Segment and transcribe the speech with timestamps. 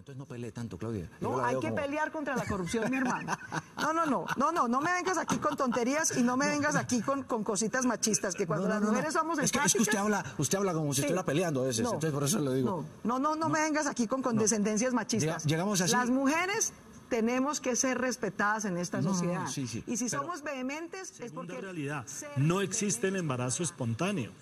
[0.00, 1.10] entonces no pelee tanto, Claudia.
[1.20, 3.36] No, hay que pelear contra la corrupción, mi hermano.
[3.80, 6.76] No, no, no, no, no, no me vengas aquí con tonterías y no me vengas
[6.76, 9.96] aquí con, con cositas machistas, que cuando las mujeres somos es que, es que usted
[9.96, 12.84] habla, usted habla como si estuviera peleando a veces, entonces por eso lo digo.
[13.04, 15.44] No, no, no, me vengas aquí con condescendencias machistas.
[15.44, 15.92] Llegamos así.
[15.92, 16.72] Las mujeres
[17.08, 19.46] tenemos que ser respetadas en esta sociedad.
[19.86, 21.60] y si somos vehementes es porque...
[21.60, 22.06] realidad,
[22.36, 24.32] no existe el embarazo espontáneo.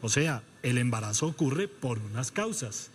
[0.00, 2.90] O sea, el embarazo ocurre por unas causas.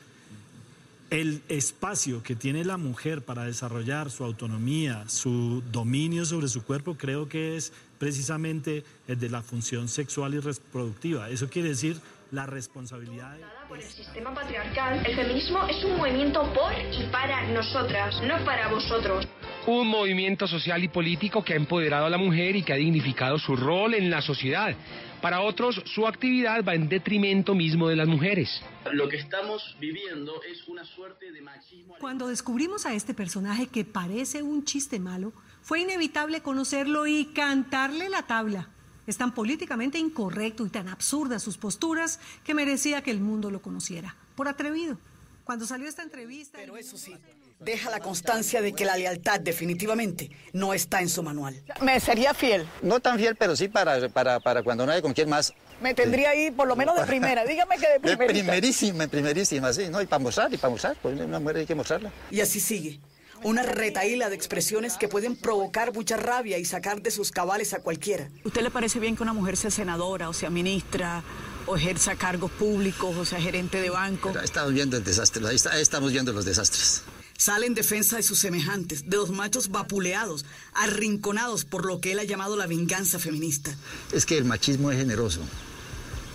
[1.09, 6.95] El espacio que tiene la mujer para desarrollar su autonomía, su dominio sobre su cuerpo,
[6.97, 11.29] creo que es precisamente el de la función sexual y reproductiva.
[11.29, 11.99] Eso quiere decir
[12.31, 13.37] la responsabilidad.
[13.67, 18.67] Por el sistema patriarcal, el feminismo es un movimiento por y para nosotras, no para
[18.67, 19.27] vosotros.
[19.65, 23.37] Un movimiento social y político que ha empoderado a la mujer y que ha dignificado
[23.39, 24.75] su rol en la sociedad.
[25.21, 28.61] Para otros, su actividad va en detrimento mismo de las mujeres.
[28.93, 31.95] Lo que estamos viviendo es una suerte de machismo.
[31.99, 38.07] Cuando descubrimos a este personaje que parece un chiste malo, fue inevitable conocerlo y cantarle
[38.07, 38.69] la tabla.
[39.07, 43.61] Es tan políticamente incorrecto y tan absurda sus posturas que merecía que el mundo lo
[43.61, 44.15] conociera.
[44.35, 44.97] Por atrevido.
[45.43, 46.59] Cuando salió esta entrevista...
[46.59, 47.13] Pero eso sí,
[47.59, 51.61] deja la constancia de que la lealtad definitivamente no está en su manual.
[51.81, 52.67] Me sería fiel.
[52.81, 55.53] No tan fiel, pero sí para, para, para cuando no hay con quién más.
[55.81, 57.45] Me tendría ahí por lo menos de primera.
[57.45, 58.25] Dígame que de primera.
[58.25, 59.87] De primerísima, primerísima, sí.
[59.89, 60.01] ¿no?
[60.01, 60.97] Y para mostrar, y para mostrar.
[61.01, 62.11] Pues una mujer hay que mostrarla.
[62.31, 62.99] Y así sigue
[63.41, 67.79] una retaíla de expresiones que pueden provocar mucha rabia y sacar de sus cabales a
[67.79, 68.29] cualquiera.
[68.43, 71.23] ¿Usted le parece bien que una mujer sea senadora o sea ministra
[71.65, 74.33] o ejerza cargos públicos o sea gerente de banco?
[74.43, 77.03] estamos viendo el desastre, ahí estamos viendo los desastres.
[77.39, 82.19] Sale en defensa de sus semejantes, de los machos vapuleados, arrinconados por lo que él
[82.19, 83.73] ha llamado la venganza feminista.
[84.11, 85.39] Es que el machismo es generoso,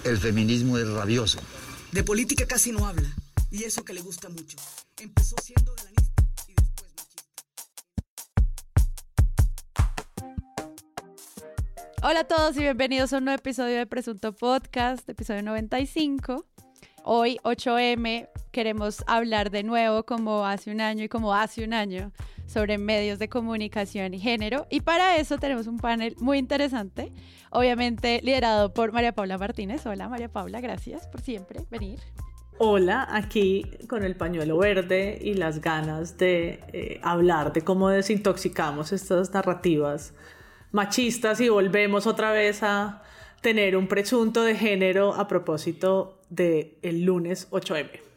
[0.04, 1.40] el feminismo es rabioso.
[1.92, 3.14] De política casi no habla,
[3.50, 4.56] y eso que le gusta mucho.
[4.98, 5.90] Empezó siendo de la
[12.02, 16.46] Hola a todos y bienvenidos a un nuevo episodio de Presunto Podcast, episodio 95.
[17.02, 22.12] Hoy, 8M, queremos hablar de nuevo, como hace un año y como hace un año,
[22.46, 24.66] sobre medios de comunicación y género.
[24.70, 27.12] Y para eso tenemos un panel muy interesante,
[27.50, 29.84] obviamente liderado por María Paula Martínez.
[29.84, 31.98] Hola María Paula, gracias por siempre venir.
[32.58, 38.92] Hola, aquí con el pañuelo verde y las ganas de eh, hablar de cómo desintoxicamos
[38.92, 40.14] estas narrativas
[40.70, 43.02] machistas y volvemos otra vez a
[43.40, 48.13] tener un presunto de género a propósito del el lunes 8M.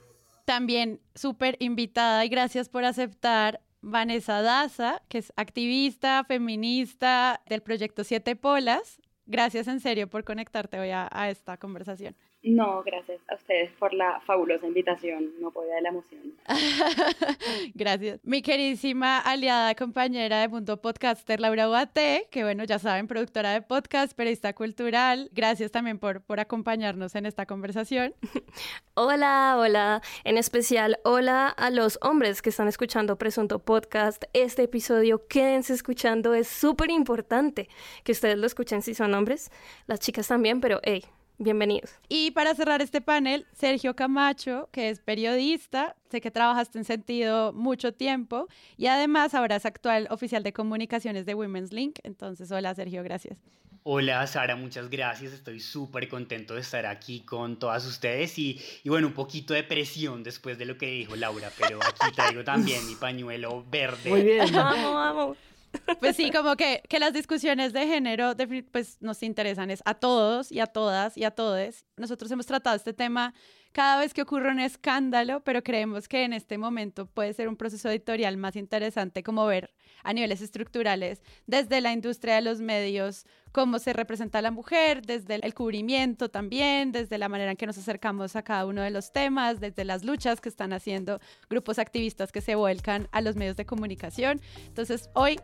[0.47, 8.05] También súper invitada y gracias por aceptar Vanessa Daza, que es activista, feminista del proyecto
[8.05, 9.01] Siete Polas.
[9.25, 12.15] Gracias en serio por conectarte hoy a esta conversación.
[12.47, 15.33] No, gracias a ustedes por la fabulosa invitación.
[15.41, 16.21] No podía de la emoción.
[17.75, 18.21] gracias.
[18.23, 23.61] Mi queridísima aliada, compañera de Mundo Podcaster, Laura Guate, que bueno, ya saben, productora de
[23.61, 25.29] podcast, periodista cultural.
[25.33, 28.15] Gracias también por, por acompañarnos en esta conversación.
[28.93, 30.01] Hola, hola.
[30.23, 34.23] En especial, hola a los hombres que están escuchando Presunto Podcast.
[34.33, 37.69] Este episodio, quédense escuchando, es súper importante
[38.03, 39.51] que ustedes lo escuchen si son hombres.
[39.85, 41.03] Las chicas también, pero hey,
[41.39, 41.91] Bienvenidos.
[42.09, 47.53] Y para cerrar este panel, Sergio Camacho, que es periodista, sé que trabajaste en sentido
[47.53, 51.99] mucho tiempo y además ahora es actual oficial de comunicaciones de Women's Link.
[52.01, 53.37] Entonces, hola Sergio, gracias.
[53.83, 55.31] Hola Sara, muchas gracias.
[55.31, 59.63] Estoy súper contento de estar aquí con todas ustedes y, y, bueno, un poquito de
[59.63, 64.09] presión después de lo que dijo Laura, pero aquí traigo también mi pañuelo verde.
[64.09, 64.51] Muy bien.
[64.53, 65.37] vamos, vamos.
[65.99, 68.33] Pues sí, como que, que las discusiones de género
[68.71, 71.85] pues nos interesan es a todos y a todas y a todes.
[71.95, 73.33] Nosotros hemos tratado este tema
[73.71, 77.55] cada vez que ocurre un escándalo, pero creemos que en este momento puede ser un
[77.55, 79.73] proceso editorial más interesante como ver
[80.03, 85.01] a niveles estructurales desde la industria de los medios cómo se representa a la mujer,
[85.01, 88.91] desde el cubrimiento también, desde la manera en que nos acercamos a cada uno de
[88.91, 93.35] los temas, desde las luchas que están haciendo grupos activistas que se vuelcan a los
[93.35, 94.41] medios de comunicación.
[94.67, 95.39] Entonces, hoy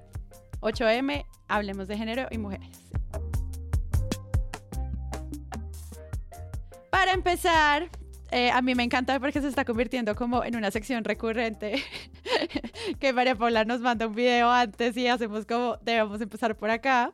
[0.62, 2.70] 8M, hablemos de género y mujeres.
[6.90, 7.90] Para empezar,
[8.34, 11.84] eh, a mí me encanta porque se está convirtiendo como en una sección recurrente
[13.00, 17.12] que María Paula nos manda un video antes y hacemos como debemos empezar por acá.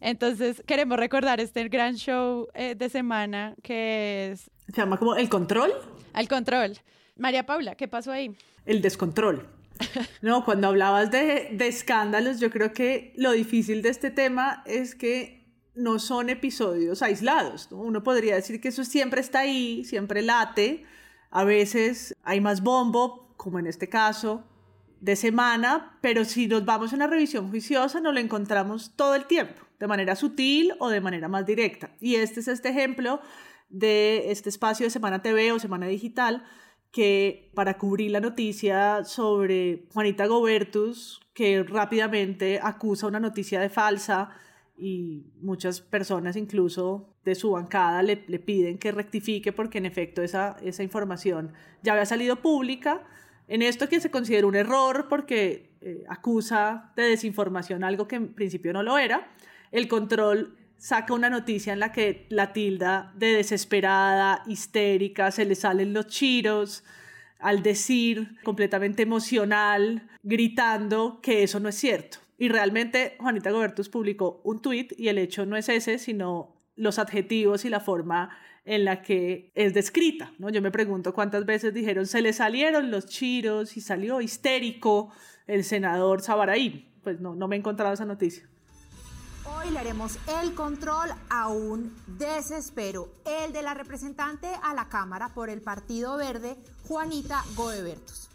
[0.00, 4.50] Entonces queremos recordar este gran show eh, de semana que es...
[4.66, 5.70] ¿Se llama como El Control?
[6.12, 6.76] El Control.
[7.16, 8.34] María Paula, ¿qué pasó ahí?
[8.66, 9.46] El descontrol.
[10.22, 14.96] No, cuando hablabas de, de escándalos, yo creo que lo difícil de este tema es
[14.96, 15.37] que
[15.78, 17.68] no son episodios aislados.
[17.70, 20.84] Uno podría decir que eso siempre está ahí, siempre late.
[21.30, 24.44] A veces hay más bombo, como en este caso,
[25.00, 29.26] de semana, pero si nos vamos a una revisión juiciosa, nos lo encontramos todo el
[29.26, 31.90] tiempo, de manera sutil o de manera más directa.
[32.00, 33.20] Y este es este ejemplo
[33.68, 36.44] de este espacio de Semana TV o Semana Digital,
[36.90, 44.30] que para cubrir la noticia sobre Juanita Gobertus, que rápidamente acusa una noticia de falsa
[44.78, 50.22] y muchas personas incluso de su bancada le, le piden que rectifique porque en efecto
[50.22, 51.52] esa, esa información
[51.82, 53.04] ya había salido pública.
[53.48, 58.34] En esto que se considera un error porque eh, acusa de desinformación algo que en
[58.34, 59.28] principio no lo era,
[59.72, 65.54] el control saca una noticia en la que la tilda de desesperada, histérica, se le
[65.54, 66.84] salen los chiros
[67.40, 72.18] al decir completamente emocional, gritando que eso no es cierto.
[72.38, 77.00] Y realmente Juanita Gobertus publicó un tuit y el hecho no es ese, sino los
[77.00, 78.30] adjetivos y la forma
[78.64, 80.32] en la que es descrita.
[80.38, 80.48] ¿no?
[80.48, 85.12] Yo me pregunto cuántas veces dijeron se le salieron los chiros y salió histérico
[85.48, 86.94] el senador Sabaraí.
[87.02, 88.48] Pues no, no me he encontrado esa noticia.
[89.56, 95.30] Hoy le haremos el control a un desespero, el de la representante a la Cámara
[95.34, 96.56] por el Partido Verde,
[96.86, 98.27] Juanita Goebertus.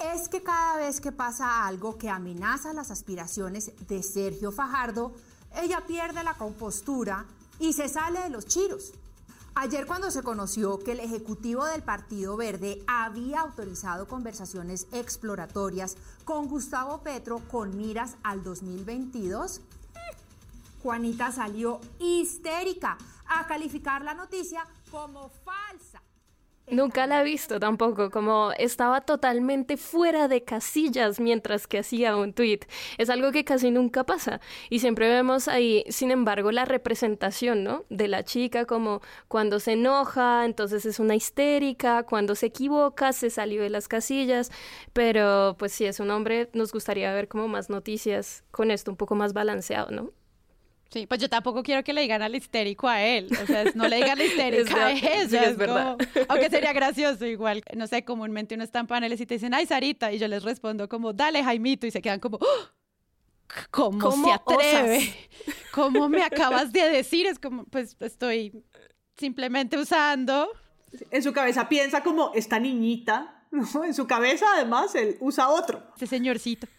[0.00, 5.14] Es que cada vez que pasa algo que amenaza las aspiraciones de Sergio Fajardo,
[5.62, 7.26] ella pierde la compostura
[7.58, 8.92] y se sale de los chiros.
[9.54, 16.48] Ayer cuando se conoció que el Ejecutivo del Partido Verde había autorizado conversaciones exploratorias con
[16.48, 19.60] Gustavo Petro con miras al 2022,
[20.82, 22.96] Juanita salió histérica
[23.26, 25.89] a calificar la noticia como falsa.
[26.70, 32.32] Nunca la he visto tampoco, como estaba totalmente fuera de casillas mientras que hacía un
[32.32, 32.60] tweet.
[32.96, 34.40] Es algo que casi nunca pasa.
[34.68, 37.84] Y siempre vemos ahí, sin embargo, la representación, ¿no?
[37.90, 43.30] De la chica, como cuando se enoja, entonces es una histérica, cuando se equivoca, se
[43.30, 44.52] salió de las casillas.
[44.92, 48.96] Pero pues si es un hombre, nos gustaría ver como más noticias con esto un
[48.96, 50.19] poco más balanceado, ¿no?
[50.92, 53.28] Sí, pues yo tampoco quiero que le digan al histérico a él.
[53.42, 55.44] O sea, no le digan al histérico a ella.
[55.44, 55.96] es, verdad.
[56.28, 57.62] aunque sería gracioso igual.
[57.76, 60.12] No sé, comúnmente uno está en paneles y te dicen, ay, Sarita.
[60.12, 61.86] Y yo les respondo como, dale, Jaimito.
[61.86, 62.80] Y se quedan como, ¡Oh!
[63.70, 65.14] ¿cómo, se atreve?
[65.72, 67.26] ¿Cómo me acabas de decir?
[67.26, 68.64] Es como, pues estoy
[69.16, 70.50] simplemente usando.
[71.12, 73.39] En su cabeza piensa como, esta niñita
[73.84, 75.82] En su cabeza, además, él usa otro.
[75.96, 76.66] Ese señorcito.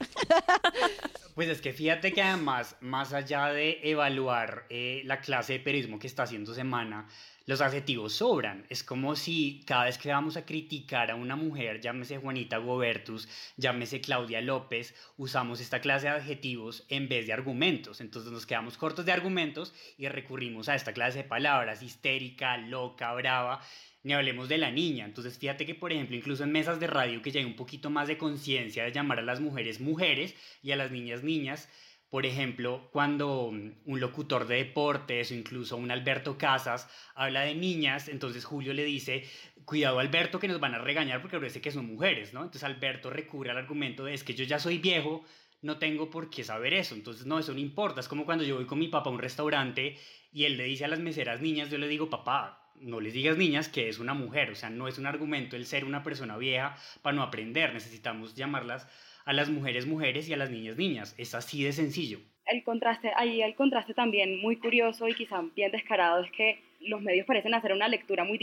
[1.33, 5.97] Pues es que fíjate que además, más allá de evaluar eh, la clase de periodismo
[5.97, 7.07] que está haciendo Semana,
[7.45, 8.65] los adjetivos sobran.
[8.69, 13.29] Es como si cada vez que vamos a criticar a una mujer, llámese Juanita Gobertus,
[13.55, 18.01] llámese Claudia López, usamos esta clase de adjetivos en vez de argumentos.
[18.01, 23.13] Entonces nos quedamos cortos de argumentos y recurrimos a esta clase de palabras, histérica, loca,
[23.13, 23.61] brava
[24.03, 25.05] ni hablemos de la niña.
[25.05, 27.89] Entonces, fíjate que, por ejemplo, incluso en mesas de radio que ya hay un poquito
[27.89, 31.69] más de conciencia de llamar a las mujeres mujeres y a las niñas niñas,
[32.11, 37.55] por ejemplo, cuando mm, un locutor de deportes o incluso un Alberto Casas habla de
[37.55, 39.23] niñas, entonces Julio le dice,
[39.63, 42.41] cuidado Alberto que nos van a regañar porque parece que son mujeres, ¿no?
[42.41, 45.23] Entonces Alberto recurre al argumento de es que yo ya soy viejo,
[45.61, 48.55] no tengo por qué saber eso, entonces no, eso no importa, es como cuando yo
[48.57, 49.97] voy con mi papá a un restaurante
[50.33, 53.37] y él le dice a las meseras niñas, yo le digo, papá, no les digas
[53.37, 56.37] niñas que es una mujer, o sea, no es un argumento el ser una persona
[56.37, 58.87] vieja para no aprender, necesitamos llamarlas
[59.25, 62.19] a las mujeres mujeres y a las niñas niñas, es así de sencillo.
[62.45, 67.01] El contraste, ahí el contraste también muy curioso y quizá bien descarado es que los
[67.01, 68.39] medios parecen hacer una lectura muy,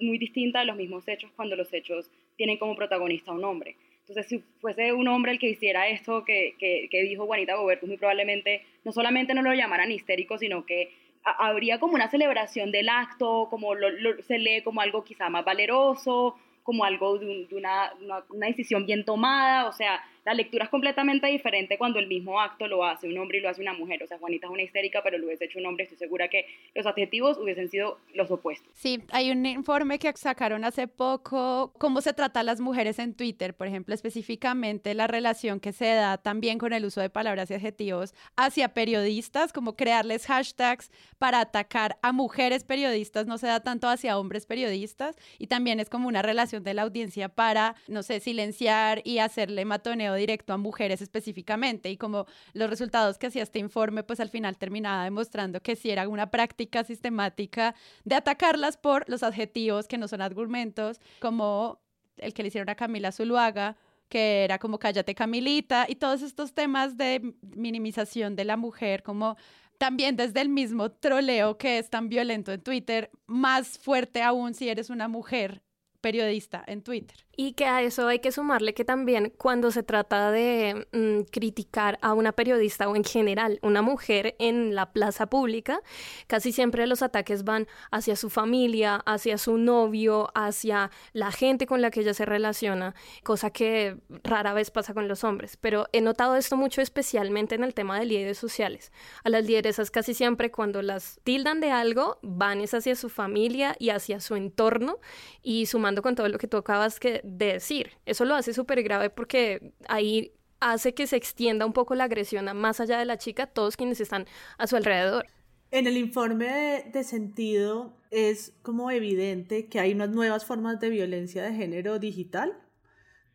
[0.00, 3.76] muy distinta de los mismos hechos cuando los hechos tienen como protagonista a un hombre.
[4.00, 7.86] Entonces, si fuese un hombre el que hiciera esto que, que, que dijo Juanita Goberto,
[7.86, 10.90] muy probablemente no solamente no lo llamaran histérico, sino que
[11.24, 13.88] habría como una celebración del acto, como lo,
[14.22, 17.92] se lee como algo quizá más valeroso, como algo de, una,
[18.30, 22.68] una, decisión bien tomada, o sea, la lectura es completamente diferente cuando el mismo acto
[22.68, 24.02] lo hace un hombre y lo hace una mujer.
[24.02, 25.84] O sea, Juanita es una histérica, pero lo hubiese hecho un hombre.
[25.84, 28.72] Estoy segura que los adjetivos hubiesen sido los opuestos.
[28.74, 33.14] Sí, hay un informe que sacaron hace poco, cómo se trata a las mujeres en
[33.14, 37.50] Twitter, por ejemplo, específicamente la relación que se da también con el uso de palabras
[37.50, 43.60] y adjetivos hacia periodistas, como crearles hashtags para atacar a mujeres periodistas, no se da
[43.60, 48.02] tanto hacia hombres periodistas, y también es como una relación de la audiencia para, no
[48.02, 53.42] sé, silenciar y hacerle matoneo directo a mujeres específicamente y como los resultados que hacía
[53.42, 58.76] este informe, pues al final terminaba demostrando que sí era una práctica sistemática de atacarlas
[58.76, 61.80] por los adjetivos que no son argumentos, como
[62.16, 63.76] el que le hicieron a Camila Zuluaga,
[64.08, 69.36] que era como cállate Camilita, y todos estos temas de minimización de la mujer, como
[69.78, 74.68] también desde el mismo troleo que es tan violento en Twitter, más fuerte aún si
[74.68, 75.62] eres una mujer
[76.00, 77.24] periodista en Twitter.
[77.34, 81.98] Y que a eso hay que sumarle que también cuando se trata de mm, criticar
[82.02, 85.80] a una periodista o en general una mujer en la plaza pública,
[86.26, 91.80] casi siempre los ataques van hacia su familia, hacia su novio, hacia la gente con
[91.80, 95.56] la que ella se relaciona, cosa que rara vez pasa con los hombres.
[95.56, 98.92] Pero he notado esto mucho especialmente en el tema de líderes sociales.
[99.24, 103.74] A las lideresas casi siempre cuando las tildan de algo, van es hacia su familia
[103.78, 104.98] y hacia su entorno
[105.42, 107.90] y sumando con todo lo que tú acabas que de decir.
[108.06, 112.48] Eso lo hace súper grave porque ahí hace que se extienda un poco la agresión
[112.48, 114.26] a más allá de la chica, todos quienes están
[114.58, 115.26] a su alrededor.
[115.72, 121.42] En el informe de, sentido es como evidente que hay unas nuevas formas de violencia
[121.42, 122.60] de género digital,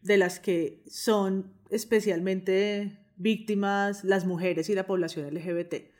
[0.02, 5.92] de las que son especialmente víctimas las mujeres y la población LGBT.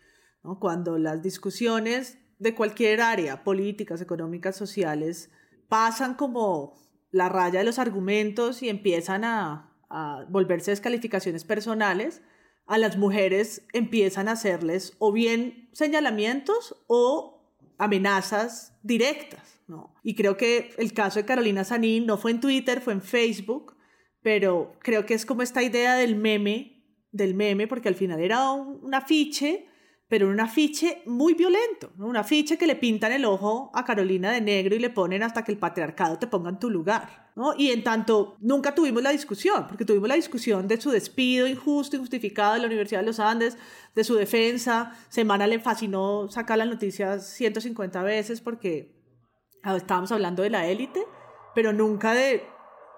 [0.60, 5.32] Cuando las discusiones de cualquier área, políticas, económicas, sociales,
[5.68, 6.76] pasan como
[7.12, 9.64] la raya de los argumentos y empiezan a,
[10.30, 12.22] volverse descalificaciones personales,
[12.66, 19.62] a las mujeres empiezan a hacerles o bien señalamientos o amenazas directas.
[19.66, 19.96] ¿no?
[20.04, 23.78] Y creo que el caso de Carolina Sanín no fue en Twitter, fue en Facebook,
[24.22, 26.84] pero creo que es como esta idea del meme,
[27.14, 29.70] del meme, porque al final era un afiche
[30.10, 34.40] pero un afiche muy violento, un afiche que le pintan el ojo a Carolina de
[34.40, 37.28] negro y le ponen hasta que el patriarcado te ponga en tu lugar.
[37.36, 37.54] ¿no?
[37.56, 41.96] Y en tanto, nunca tuvimos la discusión, porque tuvimos la discusión de su despido injusto,
[41.96, 43.58] injustificado de la Universidad de los Andes,
[43.94, 44.98] de su defensa.
[45.10, 48.96] Semana le fascinó sacar las noticias 150 veces porque
[49.64, 51.02] estábamos hablando de la élite,
[51.54, 52.44] pero nunca de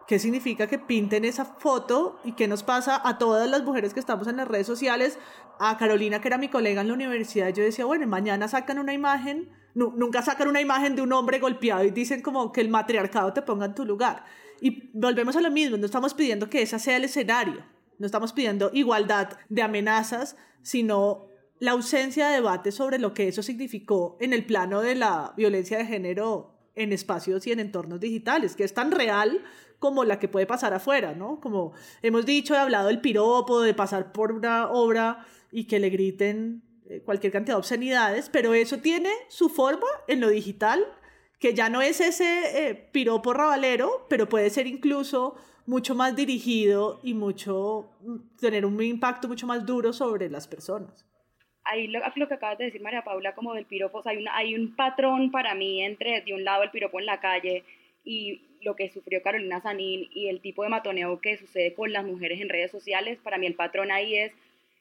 [0.10, 4.00] ¿Qué significa que pinten esa foto y qué nos pasa a todas las mujeres que
[4.00, 5.20] estamos en las redes sociales?
[5.60, 8.92] A Carolina, que era mi colega en la universidad, yo decía, bueno, mañana sacan una
[8.92, 13.34] imagen, nunca sacan una imagen de un hombre golpeado y dicen como que el matriarcado
[13.34, 14.26] te ponga en tu lugar.
[14.62, 17.64] Y volvemos a lo mismo, no estamos pidiendo que ese sea el escenario,
[18.00, 21.28] no estamos pidiendo igualdad de amenazas, sino
[21.60, 25.78] la ausencia de debate sobre lo que eso significó en el plano de la violencia
[25.78, 29.44] de género en espacios y en entornos digitales, que es tan real
[29.80, 31.40] como la que puede pasar afuera, ¿no?
[31.40, 35.90] Como hemos dicho, he hablado del piropo, de pasar por una obra y que le
[35.90, 40.86] griten eh, cualquier cantidad de obscenidades, pero eso tiene su forma en lo digital,
[41.40, 47.00] que ya no es ese eh, piropo rabalero, pero puede ser incluso mucho más dirigido
[47.04, 51.10] y mucho mm, tener un impacto mucho más duro sobre las personas
[51.70, 54.02] ahí lo, que acabas de decir, María Paula, como del piropo,
[54.34, 57.64] hay un patrón para mí entre, de un lado, el piropo en la calle
[58.04, 62.06] y lo que sufrió Carolina Sanín y el tipo de matoneo que sucede con las
[62.06, 64.34] mujeres en redes sociales, para mí el patrón ahí es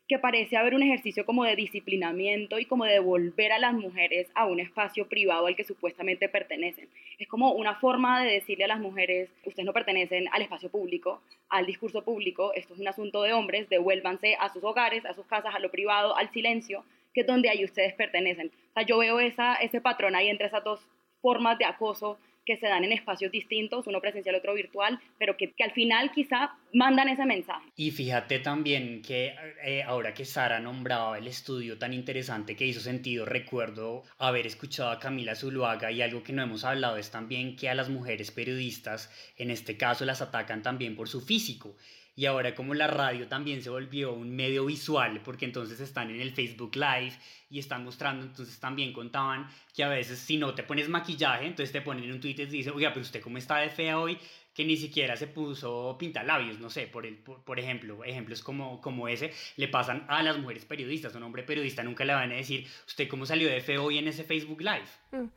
[0.09, 4.27] que parece haber un ejercicio como de disciplinamiento y como de devolver a las mujeres
[4.35, 6.89] a un espacio privado al que supuestamente pertenecen.
[7.19, 11.21] Es como una forma de decirle a las mujeres, ustedes no pertenecen al espacio público,
[11.51, 15.27] al discurso público, esto es un asunto de hombres, devuélvanse a sus hogares, a sus
[15.27, 18.51] casas, a lo privado, al silencio, que es donde ahí ustedes pertenecen.
[18.71, 20.81] O sea, yo veo esa, ese patrón ahí entre esas dos
[21.21, 25.53] formas de acoso que se dan en espacios distintos, uno presencial, otro virtual, pero que,
[25.53, 27.67] que al final quizá mandan ese mensaje.
[27.77, 32.81] Y fíjate también que eh, ahora que Sara nombraba el estudio tan interesante que hizo
[32.81, 37.55] sentido, recuerdo haber escuchado a Camila Zuluaga y algo que no hemos hablado es también
[37.55, 41.77] que a las mujeres periodistas, en este caso, las atacan también por su físico
[42.19, 46.21] y ahora como la radio también se volvió un medio visual, porque entonces están en
[46.21, 47.13] el Facebook Live
[47.49, 51.71] y están mostrando, entonces también contaban que a veces si no te pones maquillaje, entonces
[51.71, 54.19] te ponen en un Twitter y dicen, oiga, pero usted cómo está de fea hoy,
[54.53, 59.07] que ni siquiera se puso pintalabios, no sé, por, el, por, ejemplo, ejemplos como, como
[59.07, 62.67] ese le pasan a las mujeres periodistas, un hombre periodista nunca le van a decir,
[62.85, 64.87] usted cómo salió de feo hoy en ese Facebook Live.
[65.13, 65.29] Mm.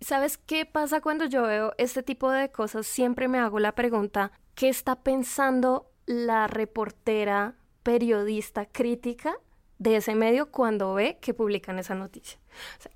[0.00, 2.86] ¿Sabes qué pasa cuando yo veo este tipo de cosas?
[2.86, 9.36] Siempre me hago la pregunta, ¿qué está pensando la reportera, periodista, crítica
[9.78, 12.40] de ese medio cuando ve que publican esa noticia.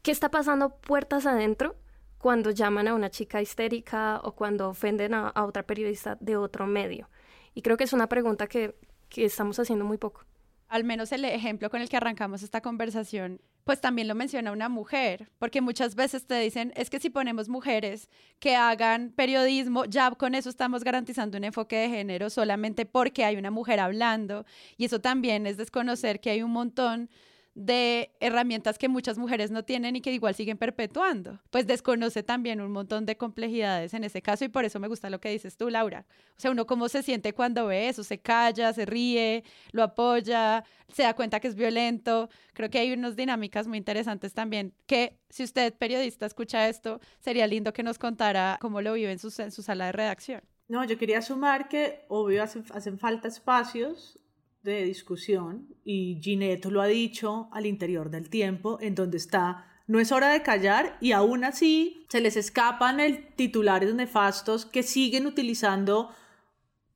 [0.03, 1.77] ¿Qué está pasando puertas adentro
[2.19, 7.09] cuando llaman a una chica histérica o cuando ofenden a, otra periodista de otro medio?
[7.55, 8.75] Y creo que es una pregunta que
[9.15, 10.25] estamos haciendo muy poco
[10.69, 14.69] al menos el ejemplo con el que arrancamos esta conversación, pues también lo menciona una
[14.69, 20.11] mujer, porque muchas veces te dicen, es que si ponemos mujeres que hagan periodismo, ya
[20.11, 24.45] con eso estamos garantizando un enfoque de género solamente porque hay una mujer hablando,
[24.77, 27.09] y eso también es desconocer que hay un montón
[27.55, 31.41] de herramientas que muchas mujeres no tienen y que igual siguen perpetuando.
[31.51, 35.09] Pues desconoce también un montón de complejidades en ese caso y por eso me gusta
[35.09, 36.05] lo que dices tú, Laura.
[36.37, 40.65] O sea, uno cómo se siente cuando ve eso, se calla, se ríe, lo apoya,
[40.89, 42.29] se da cuenta que es violento.
[42.55, 47.47] Creo que hay unas dinámicas muy interesantes también que si usted periodista escucha esto, sería
[47.47, 50.43] lindo que nos contara cómo lo vive en su, en su sala de redacción.
[50.67, 54.19] No, yo quería sumar que obvio hacen, hacen falta espacios
[54.65, 60.01] de discusión y Ginette lo ha dicho al interior del tiempo en donde está no
[60.01, 65.27] es hora de callar y aún así se les escapan el titulares nefastos que siguen
[65.27, 66.09] utilizando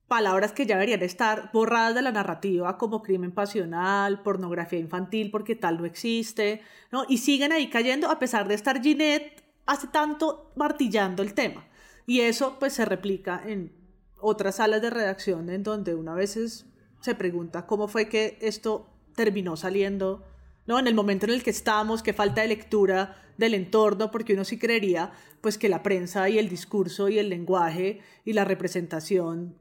[0.06, 5.54] palabras que ya deberían estar borradas de la narrativa como crimen pasional, pornografía infantil porque
[5.54, 7.04] tal no existe, ¿no?
[7.06, 11.66] Y siguen ahí cayendo a pesar de estar Ginette hace tanto martillando el tema.
[12.06, 13.70] Y eso pues se replica en
[14.18, 16.64] otras salas de redacción en donde una vez
[17.00, 20.24] se pregunta cómo fue que esto terminó saliendo
[20.68, 20.78] ¿no?
[20.78, 24.44] En el momento en el que estamos, que falta de lectura del entorno, porque uno
[24.44, 29.56] sí creería pues que la prensa y el discurso y el lenguaje y la representación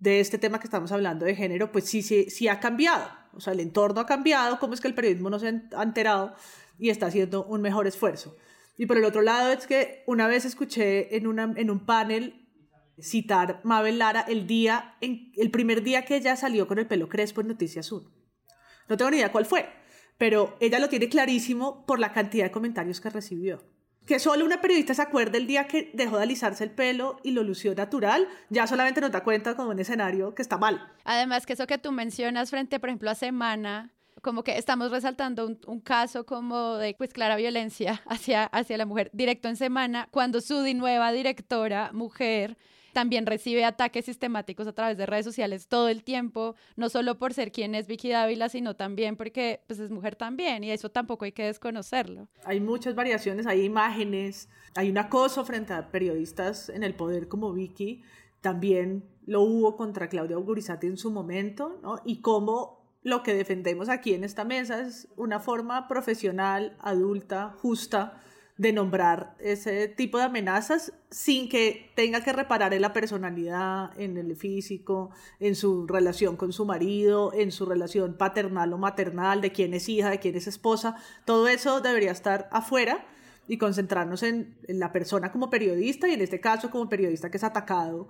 [0.00, 3.10] de este tema que estamos hablando de género, pues sí, sí, sí ha cambiado.
[3.34, 6.34] O sea, el entorno ha cambiado, cómo es que el periodismo no se ha enterado
[6.78, 8.34] y está haciendo un mejor esfuerzo.
[8.78, 12.47] Y por el otro lado es que una vez escuché en, una, en un panel
[13.02, 17.40] citar Mabel Lara el día, el primer día que ella salió con el pelo crespo
[17.40, 18.10] en Noticias 1.
[18.88, 19.68] No tengo ni idea cuál fue,
[20.16, 23.62] pero ella lo tiene clarísimo por la cantidad de comentarios que recibió.
[24.06, 27.32] Que solo una periodista se acuerde el día que dejó de alisarse el pelo y
[27.32, 30.92] lo lució natural, ya solamente nos da cuenta como un escenario que está mal.
[31.04, 35.46] Además que eso que tú mencionas frente, por ejemplo, a Semana, como que estamos resaltando
[35.66, 40.40] un, caso como de pues clara violencia hacia, hacia la mujer directo en Semana, cuando
[40.40, 42.56] su nueva directora, mujer,
[42.98, 47.32] también recibe ataques sistemáticos a través de redes sociales todo el tiempo, no solo por
[47.32, 51.24] ser quien es Vicky Dávila, sino también porque pues, es mujer también y eso tampoco
[51.24, 52.26] hay que desconocerlo.
[52.44, 57.52] Hay muchas variaciones, hay imágenes, hay un acoso frente a periodistas en el poder como
[57.52, 58.02] Vicky,
[58.40, 62.00] también lo hubo contra Claudia Augurizati en su momento, ¿no?
[62.04, 68.20] Y cómo lo que defendemos aquí en esta mesa es una forma profesional, adulta, justa
[68.58, 74.16] de nombrar ese tipo de amenazas sin que tenga que reparar en la personalidad, en
[74.16, 79.52] el físico, en su relación con su marido, en su relación paternal o maternal, de
[79.52, 80.96] quién es hija, de quién es esposa.
[81.24, 83.06] Todo eso debería estar afuera
[83.46, 87.36] y concentrarnos en, en la persona como periodista y en este caso como periodista que
[87.36, 88.08] es atacado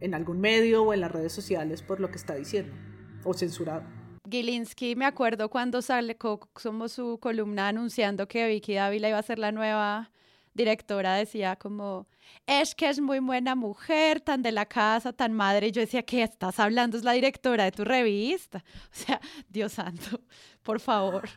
[0.00, 2.74] en algún medio o en las redes sociales por lo que está diciendo
[3.22, 4.03] o censurado.
[4.28, 9.38] Gilinski, me acuerdo cuando sale como su columna anunciando que Vicky Dávila iba a ser
[9.38, 10.10] la nueva
[10.54, 12.06] directora, decía como,
[12.46, 15.68] es que es muy buena mujer, tan de la casa, tan madre.
[15.68, 16.96] Y yo decía, ¿qué estás hablando?
[16.96, 18.64] Es la directora de tu revista.
[18.90, 20.20] O sea, Dios santo,
[20.62, 21.28] por favor.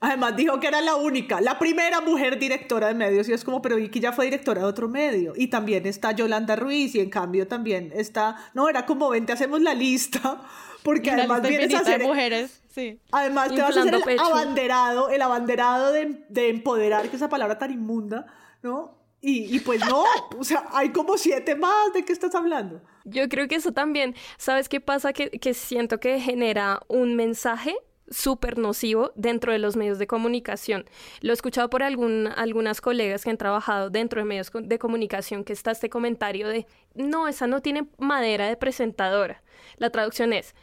[0.00, 3.60] Además dijo que era la única, la primera mujer directora de medios y es como,
[3.60, 7.10] pero Vicky ya fue directora de otro medio y también está Yolanda Ruiz y en
[7.10, 10.40] cambio también está, no, era como, ven, te hacemos la lista
[10.82, 12.02] porque además vienes a hacer...
[12.02, 13.00] mujeres, sí.
[13.12, 17.58] Además te vas a hacer el abanderado, el abanderado de, de empoderar, que esa palabra
[17.58, 18.26] tan inmunda,
[18.62, 18.96] ¿no?
[19.20, 20.04] Y, y, pues no,
[20.38, 22.80] o sea, hay como siete más, ¿de qué estás hablando?
[23.04, 25.12] Yo creo que eso también, ¿sabes qué pasa?
[25.12, 27.76] Que, que siento que genera un mensaje
[28.10, 30.84] súper nocivo dentro de los medios de comunicación.
[31.20, 35.44] Lo he escuchado por algún, algunas colegas que han trabajado dentro de medios de comunicación
[35.44, 39.42] que está este comentario de, no, esa no tiene madera de presentadora.
[39.78, 40.54] La traducción es,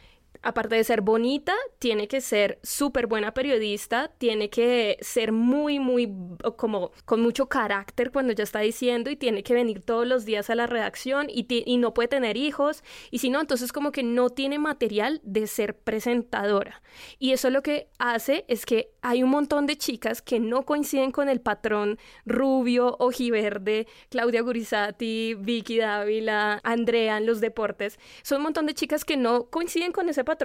[0.46, 6.08] aparte de ser bonita, tiene que ser súper buena periodista, tiene que ser muy, muy,
[6.56, 10.48] como con mucho carácter cuando ya está diciendo y tiene que venir todos los días
[10.48, 14.04] a la redacción y, y no puede tener hijos y si no, entonces como que
[14.04, 16.80] no tiene material de ser presentadora.
[17.18, 21.10] Y eso lo que hace es que hay un montón de chicas que no coinciden
[21.10, 27.98] con el patrón rubio, ojiverde, Claudia Gurizati, Vicky Dávila, Andrea en los deportes.
[28.22, 30.35] Son un montón de chicas que no coinciden con ese patrón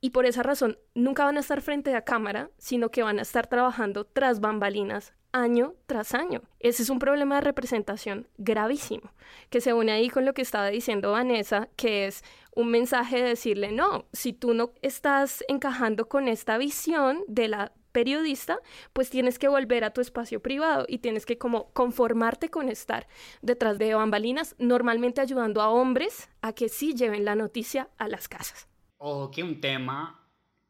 [0.00, 3.22] y por esa razón nunca van a estar frente a cámara, sino que van a
[3.22, 6.42] estar trabajando tras bambalinas año tras año.
[6.60, 9.12] Ese es un problema de representación gravísimo,
[9.50, 13.28] que se une ahí con lo que estaba diciendo Vanessa, que es un mensaje de
[13.30, 18.58] decirle, no, si tú no estás encajando con esta visión de la periodista,
[18.92, 23.06] pues tienes que volver a tu espacio privado y tienes que como conformarte con estar
[23.40, 28.28] detrás de bambalinas, normalmente ayudando a hombres a que sí lleven la noticia a las
[28.28, 28.68] casas.
[28.98, 30.26] O que un tema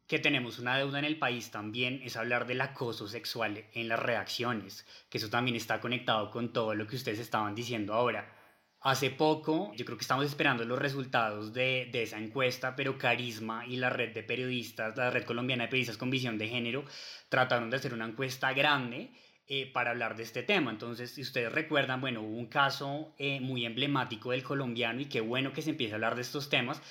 [0.07, 3.99] que tenemos una deuda en el país también es hablar del acoso sexual en las
[3.99, 8.33] reacciones, que eso también está conectado con todo lo que ustedes estaban diciendo ahora.
[8.81, 13.67] Hace poco, yo creo que estamos esperando los resultados de, de, esa encuesta, pero Carisma
[13.67, 16.85] y la red de periodistas, la red colombiana de periodistas con visión de género,
[17.29, 19.11] trataron de hacer una encuesta grande
[19.49, 20.73] eh, para hablar de este tema.
[20.73, 25.21] Entonces, si ustedes recuerdan, bueno, hubo un caso eh, muy emblemático del colombiano y qué
[25.21, 26.83] bueno que se empiece a hablar de estos temas,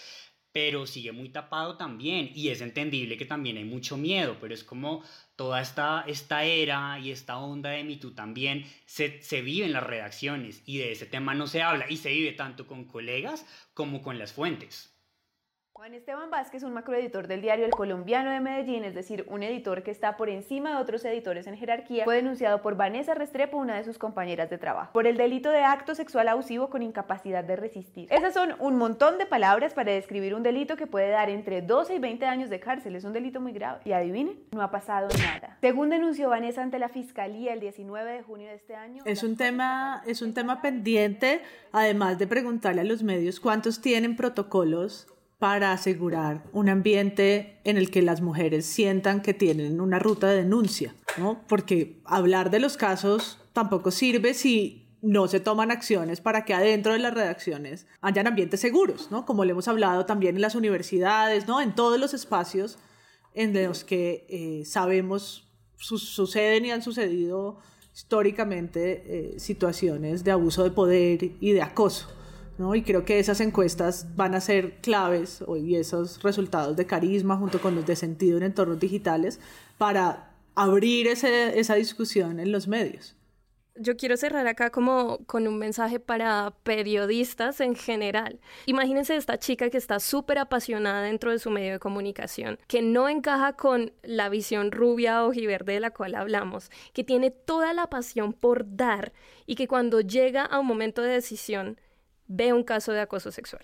[0.56, 4.64] pero sigue muy tapado también y es entendible que también hay mucho miedo, pero es
[4.64, 5.04] como
[5.36, 9.84] toda esta, esta era y esta onda de Me también se, se vive en las
[9.84, 14.02] redacciones y de ese tema no se habla y se vive tanto con colegas como
[14.02, 14.95] con las fuentes.
[15.78, 19.84] Juan Esteban Vázquez, un macroeditor del diario El Colombiano de Medellín, es decir, un editor
[19.84, 23.76] que está por encima de otros editores en jerarquía, fue denunciado por Vanessa Restrepo, una
[23.76, 27.58] de sus compañeras de trabajo, por el delito de acto sexual abusivo con incapacidad de
[27.58, 28.08] resistir.
[28.10, 31.96] Esas son un montón de palabras para describir un delito que puede dar entre 12
[31.96, 32.96] y 20 años de cárcel.
[32.96, 33.82] Es un delito muy grave.
[33.84, 35.58] Y adivinen, no ha pasado nada.
[35.60, 39.04] Según denunció Vanessa ante la Fiscalía el 19 de junio de este año.
[39.06, 41.42] Es un tema, es un tema pendiente,
[41.74, 45.12] además de preguntarle a los medios cuántos tienen protocolos
[45.46, 50.38] para asegurar un ambiente en el que las mujeres sientan que tienen una ruta de
[50.38, 51.44] denuncia, ¿no?
[51.48, 56.94] Porque hablar de los casos tampoco sirve si no se toman acciones para que adentro
[56.94, 59.28] de las redacciones hayan ambientes seguros, ¿no?
[59.28, 61.62] Como le hemos hablado también en las universidades, ¿no?
[61.62, 62.80] En todos los espacios
[63.36, 67.60] en los que eh, sabemos suceden y han sucedido
[67.94, 72.08] históricamente eh, situaciones de abuso de poder y de acoso.
[72.58, 77.60] Y creo que esas encuestas van a ser claves y esos resultados de carisma junto
[77.60, 79.40] con los de sentido en entornos digitales
[79.78, 83.16] para abrir esa discusión en los medios.
[83.78, 88.40] Yo quiero cerrar acá como con un mensaje para periodistas en general.
[88.68, 93.10] Imagínense esta chica que está súper apasionada dentro de su medio de comunicación, que no
[93.10, 98.32] encaja con la visión rubia ojiverde de la cual hablamos, que tiene toda la pasión
[98.32, 99.12] por dar
[99.46, 101.78] y que cuando llega a un momento de decisión
[102.28, 103.64] ve un caso de acoso sexual.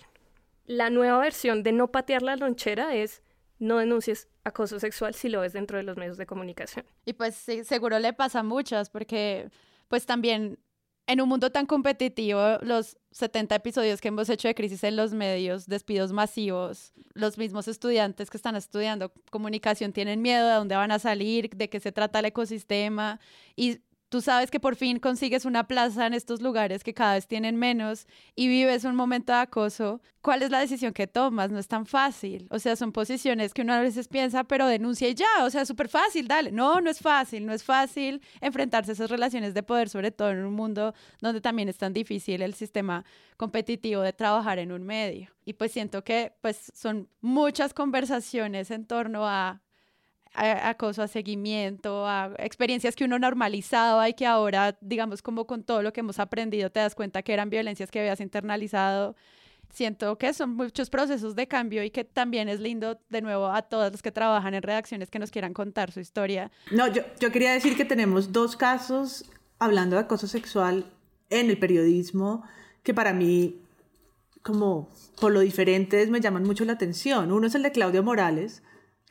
[0.66, 3.22] La nueva versión de no patear la lonchera es
[3.58, 6.84] no denuncies acoso sexual si lo ves dentro de los medios de comunicación.
[7.04, 9.50] Y pues seguro le pasa a muchas, porque
[9.88, 10.58] pues también
[11.06, 15.12] en un mundo tan competitivo, los 70 episodios que hemos hecho de crisis en los
[15.12, 20.92] medios, despidos masivos, los mismos estudiantes que están estudiando comunicación tienen miedo de dónde van
[20.92, 23.20] a salir, de qué se trata el ecosistema
[23.56, 23.80] y
[24.12, 27.56] tú sabes que por fin consigues una plaza en estos lugares que cada vez tienen
[27.56, 31.50] menos y vives un momento de acoso, ¿cuál es la decisión que tomas?
[31.50, 32.46] No es tan fácil.
[32.50, 35.64] O sea, son posiciones que uno a veces piensa, pero denuncia y ya, o sea,
[35.64, 36.52] súper fácil, dale.
[36.52, 40.30] No, no es fácil, no es fácil enfrentarse a esas relaciones de poder, sobre todo
[40.30, 43.06] en un mundo donde también es tan difícil el sistema
[43.38, 45.30] competitivo de trabajar en un medio.
[45.46, 49.62] Y pues siento que pues son muchas conversaciones en torno a
[50.34, 55.62] a, acoso, a seguimiento, a experiencias que uno normalizaba y que ahora, digamos, como con
[55.62, 59.16] todo lo que hemos aprendido, te das cuenta que eran violencias que habías internalizado.
[59.70, 63.62] Siento que son muchos procesos de cambio y que también es lindo, de nuevo, a
[63.62, 66.50] todos los que trabajan en redacciones que nos quieran contar su historia.
[66.70, 69.24] No, yo, yo quería decir que tenemos dos casos
[69.58, 70.84] hablando de acoso sexual
[71.30, 72.44] en el periodismo
[72.82, 73.62] que para mí
[74.42, 74.90] como
[75.20, 77.32] por lo diferentes me llaman mucho la atención.
[77.32, 78.62] Uno es el de Claudia Morales,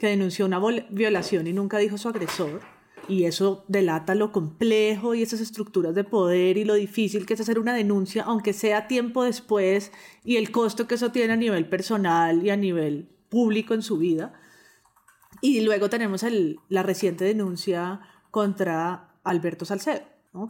[0.02, 0.60] que denunció una
[0.90, 2.62] violación y nunca dijo su agresor.
[3.08, 7.40] Y eso delata lo complejo y esas estructuras de poder y lo difícil que es
[7.40, 9.92] hacer una denuncia, aunque sea tiempo después,
[10.24, 14.00] y el costo que eso tiene a nivel personal y a nivel público en su
[14.00, 14.34] vida.
[15.40, 20.02] Y luego tenemos el, la reciente denuncia contra Alberto Salcedo,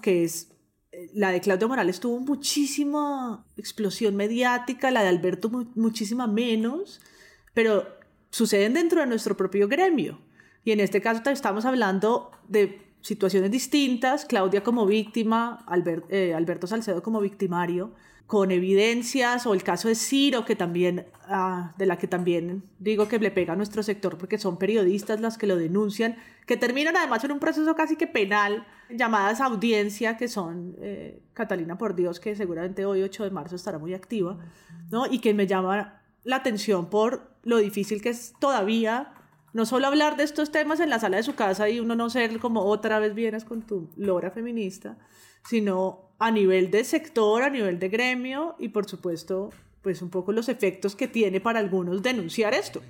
[0.02, 0.54] que es
[0.94, 7.02] eh, la de Claudio Morales tuvo muchísima explosión mediática, la de Alberto muchísima menos,
[7.54, 8.01] pero
[8.32, 10.20] suceden dentro de nuestro propio gremio.
[10.63, 15.65] Y en este caso estamos hablando de situaciones distintas, Claudia como víctima,
[16.10, 17.91] eh, Alberto Salcedo como victimario,
[18.28, 23.10] con evidencias, o el caso de Ciro, que también, ah, de la que también digo
[23.10, 26.15] que le pega a nuestro sector porque son periodistas las que lo denuncian,
[26.46, 31.78] que terminan además en un proceso casi que penal, llamadas audiencia, que son eh, Catalina
[31.78, 34.38] por Dios, que seguramente hoy 8 de marzo estará muy activa,
[34.91, 35.08] ¿no?
[35.08, 39.14] y que me llama la atención por lo difícil que es todavía
[39.54, 42.10] no solo hablar de estos temas en la sala de su casa y uno no
[42.10, 44.98] ser como otra vez vienes con tu lora feminista,
[45.44, 49.50] sino a nivel de sector, a nivel de gremio y por supuesto,
[49.82, 52.82] pues un poco los efectos que tiene para algunos denunciar esto.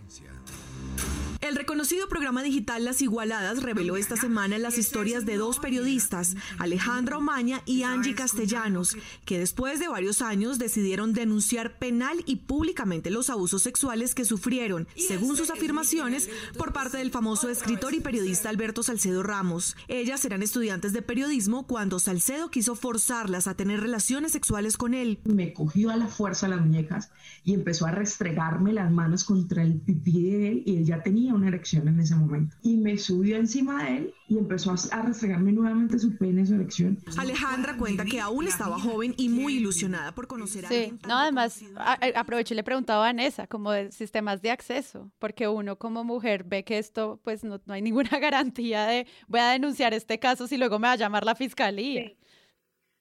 [1.42, 7.18] El reconocido programa digital Las Igualadas reveló esta semana las historias de dos periodistas, Alejandra
[7.18, 13.32] Omaña y Angie Castellanos, que después de varios años decidieron denunciar penal y públicamente los
[13.32, 18.84] abusos sexuales que sufrieron, según sus afirmaciones, por parte del famoso escritor y periodista Alberto
[18.84, 19.76] Salcedo Ramos.
[19.88, 25.20] Ellas eran estudiantes de periodismo cuando Salcedo quiso forzarlas a tener relaciones sexuales con él.
[25.24, 27.10] Me cogió a la fuerza las muñecas
[27.44, 31.31] y empezó a restregarme las manos contra el pipí de él y él ya tenía
[31.34, 32.56] una erección en ese momento.
[32.62, 36.98] Y me subió encima de él y empezó a restregarme nuevamente su pene, su erección.
[37.18, 41.64] Alejandra cuenta que aún estaba joven y muy ilusionada por conocer a Sí, no, además,
[42.16, 46.44] aprovecho y le preguntaba a Vanessa, como de sistemas de acceso, porque uno como mujer
[46.44, 50.48] ve que esto, pues no, no hay ninguna garantía de voy a denunciar este caso
[50.48, 52.12] si luego me va a llamar la fiscalía.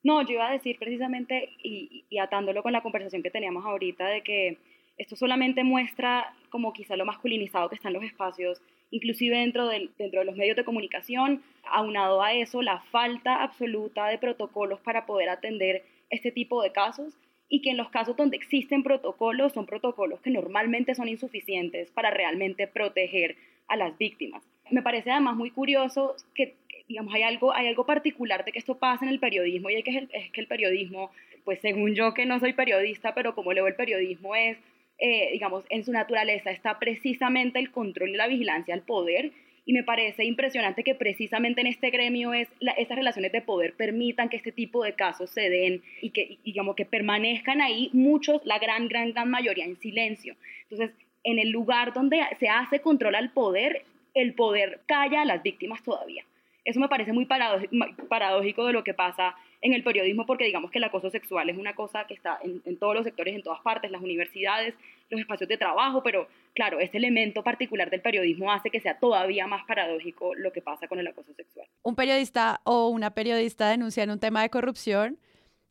[0.03, 4.07] No, yo iba a decir precisamente, y, y atándolo con la conversación que teníamos ahorita,
[4.07, 4.59] de que
[5.01, 8.61] esto solamente muestra como quizá lo masculinizado que están los espacios,
[8.91, 14.09] inclusive dentro, del, dentro de los medios de comunicación, aunado a eso la falta absoluta
[14.09, 17.15] de protocolos para poder atender este tipo de casos
[17.49, 22.11] y que en los casos donde existen protocolos son protocolos que normalmente son insuficientes para
[22.11, 23.37] realmente proteger
[23.69, 24.43] a las víctimas.
[24.71, 26.57] Me parece además muy curioso que
[26.89, 29.85] digamos, hay algo, hay algo particular de que esto pasa en el periodismo y es
[29.85, 31.11] que, el, es que el periodismo,
[31.45, 34.59] pues según yo que no soy periodista, pero como leo el periodismo es,
[35.01, 39.33] eh, digamos, en su naturaleza está precisamente el control y la vigilancia al poder
[39.65, 43.75] y me parece impresionante que precisamente en este gremio es la, estas relaciones de poder
[43.75, 48.45] permitan que este tipo de casos se den y que, digamos, que permanezcan ahí muchos,
[48.45, 50.35] la gran, gran, gran mayoría en silencio.
[50.69, 53.85] Entonces, en el lugar donde se hace control al poder,
[54.15, 56.25] el poder calla a las víctimas todavía.
[56.65, 60.79] Eso me parece muy paradójico de lo que pasa en el periodismo porque digamos que
[60.79, 63.91] el acoso sexual es una cosa que está en, todos los sectores, en todas partes,
[63.91, 64.75] las universidades,
[65.11, 69.47] los espacios de trabajo, pero claro, este elemento particular del periodismo hace que sea todavía
[69.47, 71.67] más paradójico lo que pasa con el acoso sexual.
[71.83, 75.19] Un periodista o una periodista denuncian un tema de corrupción,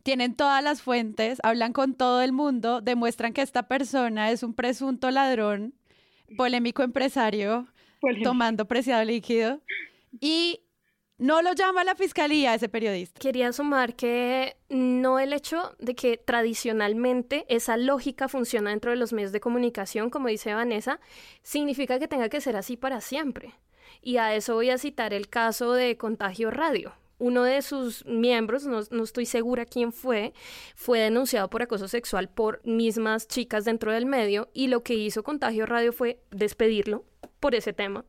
[0.03, 4.53] tienen todas las fuentes, hablan con todo el mundo, demuestran que esta persona es un
[4.53, 5.73] presunto ladrón,
[6.37, 7.67] polémico empresario,
[8.23, 9.61] tomando preciado líquido
[10.21, 10.61] y
[11.19, 13.19] no lo llama la fiscalía ese periodista.
[13.19, 19.11] Quería sumar que no el hecho de que tradicionalmente esa lógica funciona dentro de los
[19.11, 20.99] medios de comunicación, como dice Vanessa,
[21.43, 23.53] significa que tenga que ser así para siempre.
[24.01, 26.93] Y a eso voy a citar el caso de Contagio Radio.
[27.17, 30.33] Uno de sus miembros, no, no estoy segura quién fue,
[30.73, 35.21] fue denunciado por acoso sexual por mismas chicas dentro del medio y lo que hizo
[35.21, 37.03] Contagio Radio fue despedirlo
[37.41, 38.05] por ese tema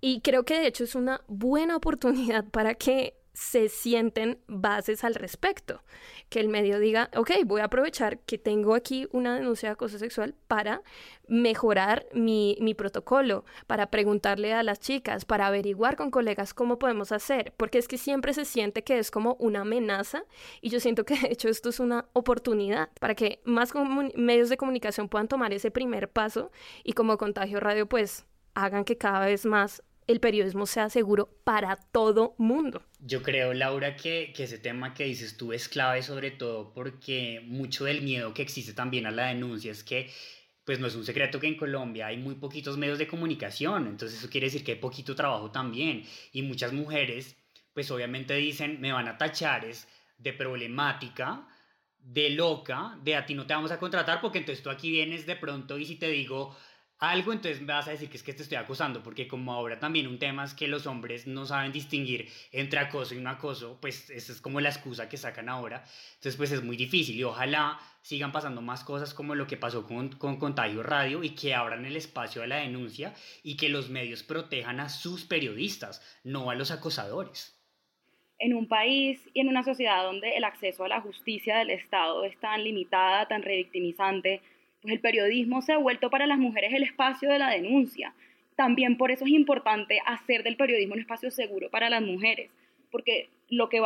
[0.00, 5.14] y creo que de hecho es una buena oportunidad para que se sienten bases al
[5.14, 5.82] respecto.
[6.30, 9.98] Que el medio diga, ok, voy a aprovechar que tengo aquí una denuncia de acoso
[9.98, 10.82] sexual para
[11.28, 17.12] mejorar mi, mi, protocolo, para preguntarle a las chicas, para averiguar con colegas cómo podemos
[17.12, 20.24] hacer, porque es que siempre se siente que es como una amenaza
[20.62, 23.74] y yo siento que de hecho esto es una oportunidad para que más
[24.14, 26.50] medios de comunicación puedan tomar ese primer paso
[26.84, 31.76] y como Contagio Radio pues hagan que cada vez más el periodismo sea seguro para
[31.76, 32.82] todo mundo.
[33.00, 37.84] Yo creo, Laura, que, ese tema que dices tú es clave sobre todo porque mucho
[37.84, 40.10] del miedo que existe también a la denuncia es que
[40.64, 44.18] pues no es un secreto que en Colombia hay muy poquitos medios de comunicación, entonces
[44.18, 47.36] eso quiere decir que hay poquito trabajo también y muchas mujeres
[47.72, 49.86] pues obviamente dicen me van a tachar es
[50.18, 51.46] de problemática,
[51.98, 55.26] de loca, de a ti no te vamos a contratar porque entonces tú aquí vienes
[55.26, 56.56] de pronto y si te digo
[56.98, 59.78] algo, entonces me vas a decir que es que te estoy acosando, porque como ahora
[59.78, 63.78] también un tema es que los hombres no saben distinguir entre acoso y un acoso,
[63.80, 65.84] pues esa es como la excusa que sacan ahora.
[66.14, 69.86] Entonces, pues es muy difícil y ojalá sigan pasando más cosas como lo que pasó
[69.86, 73.90] con, con Contagio Radio y que abran el espacio a la denuncia y que los
[73.90, 77.52] medios protejan a sus periodistas, no a los acosadores.
[78.38, 82.24] En un país y en una sociedad donde el acceso a la justicia del Estado
[82.24, 84.40] es tan limitada, tan revictimizante,
[84.90, 88.14] el periodismo se ha vuelto para las mujeres el espacio de la denuncia.
[88.56, 92.50] También por eso es importante hacer del periodismo un espacio seguro para las mujeres,
[92.90, 93.80] porque lo que,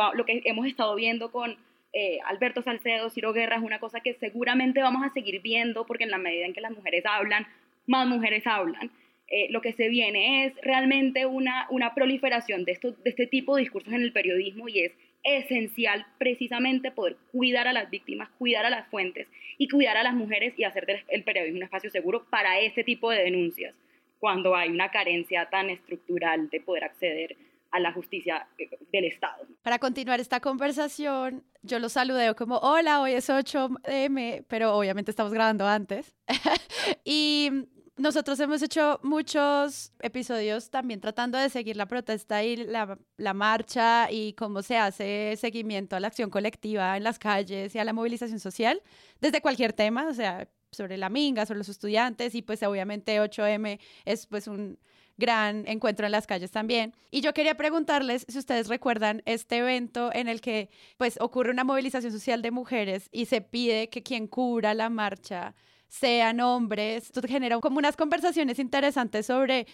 [0.45, 1.57] hemos estado viendo con
[1.93, 6.05] eh, Alberto Salcedo, Ciro Guerra, es una cosa que seguramente vamos a seguir viendo, porque
[6.05, 7.47] en la medida en que las mujeres hablan,
[7.85, 8.91] más mujeres hablan.
[9.27, 14.01] Eh, lo que se viene es realmente una, proliferación de este tipo de discursos en
[14.01, 14.91] el periodismo y es
[15.23, 20.13] esencial precisamente poder cuidar a las víctimas, cuidar a las fuentes y cuidar a las
[20.13, 23.75] mujeres y hacer del periodismo un espacio seguro para este tipo de denuncias,
[24.19, 27.37] cuando hay una carencia tan estructural de poder acceder
[27.71, 29.45] a la justicia eh, del Estado.
[29.61, 35.33] Para continuar esta conversación, yo los saludeo como, hola, hoy es 8M, pero obviamente estamos
[35.33, 36.15] grabando antes.
[37.05, 37.49] y
[37.97, 44.09] nosotros hemos hecho muchos episodios también tratando de seguir la protesta y la, la, marcha
[44.11, 47.93] y cómo se hace seguimiento a la acción colectiva en las calles y a la
[47.93, 48.81] movilización social
[49.19, 53.79] desde cualquier tema, o sea, sobre la minga, sobre los estudiantes y pues obviamente 8M
[54.05, 54.79] es pues un
[55.17, 56.93] gran encuentro en las calles también.
[57.11, 61.63] Y yo quería preguntarles si ustedes recuerdan este evento en el que pues ocurre una
[61.63, 65.53] movilización social de mujeres y se pide que quien cubra la marcha
[65.91, 67.05] sean hombres.
[67.05, 69.67] Esto genera como unas conversaciones interesantes sobre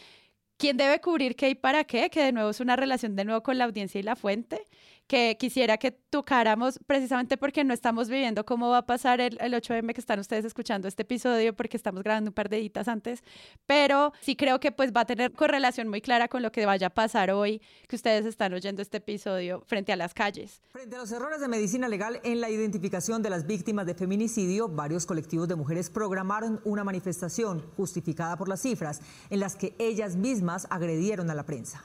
[0.58, 3.43] quién debe cubrir qué y para qué, que de nuevo es una relación de nuevo
[3.43, 4.65] con la audiencia y la fuente,
[5.08, 9.93] que quisiera que tocáramos precisamente porque no estamos viviendo cómo va a pasar el, 8M
[9.93, 13.24] que están ustedes escuchando este episodio porque estamos grabando un par de editas antes,
[13.65, 16.88] pero sí creo que pues va a tener correlación muy clara con lo que vaya
[16.88, 20.62] a pasar hoy que ustedes están oyendo este episodio frente a las calles.
[20.72, 24.67] Frente a los errores de medicina legal en la identificación de las víctimas de feminicidio,
[24.67, 30.15] varios colectivos de mujeres programaron una manifestación justificada por las cifras en las que ellas
[30.15, 31.84] mismas agredieron a la prensa.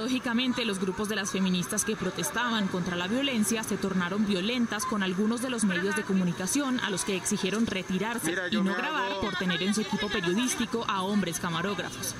[0.00, 5.02] Paradójicamente, los grupos de las feministas que protestaban contra la violencia se tornaron violentas con
[5.02, 9.36] algunos de los medios de comunicación a los que exigieron retirarse y no grabar por
[9.36, 12.14] tener en su equipo periodístico a hombres camarógrafos.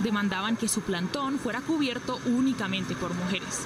[0.00, 3.60] Demandaban que su plantón fuera cubierto únicamente por mujeres.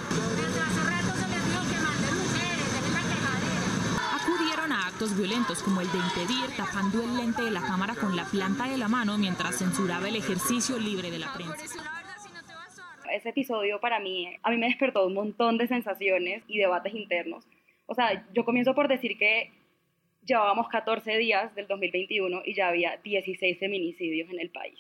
[5.04, 8.78] Violentos como el de impedir tapando el lente de la cámara con la planta de
[8.78, 11.84] la mano mientras censuraba el ejercicio libre de la prensa.
[13.12, 17.46] Ese episodio para mí, a mí me despertó un montón de sensaciones y debates internos.
[17.84, 19.52] O sea, yo comienzo por decir que
[20.24, 24.78] llevábamos 14 días del 2021 y ya había 16 feminicidios en el país.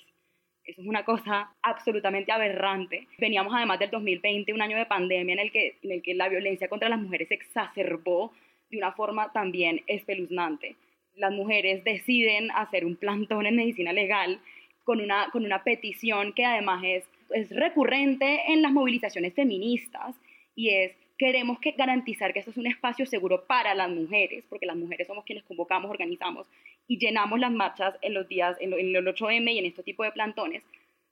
[0.64, 3.06] Eso es una cosa absolutamente aberrante.
[3.18, 6.28] Veníamos además del 2020, un año de pandemia en el que, en el que la
[6.30, 8.32] violencia contra las mujeres se exacerbó
[8.70, 10.76] de una forma también espeluznante.
[11.14, 14.40] Las mujeres deciden hacer un plantón en medicina legal
[14.84, 20.14] con una, con una petición que además es, es recurrente en las movilizaciones feministas
[20.54, 24.66] y es queremos que garantizar que esto es un espacio seguro para las mujeres, porque
[24.66, 26.46] las mujeres somos quienes convocamos, organizamos
[26.86, 30.12] y llenamos las marchas en los días, en, el 8M y en este tipo de
[30.12, 30.62] plantones.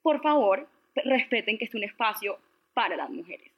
[0.03, 2.39] Por favor, respeten que es un espacio
[2.75, 3.54] para las mujeres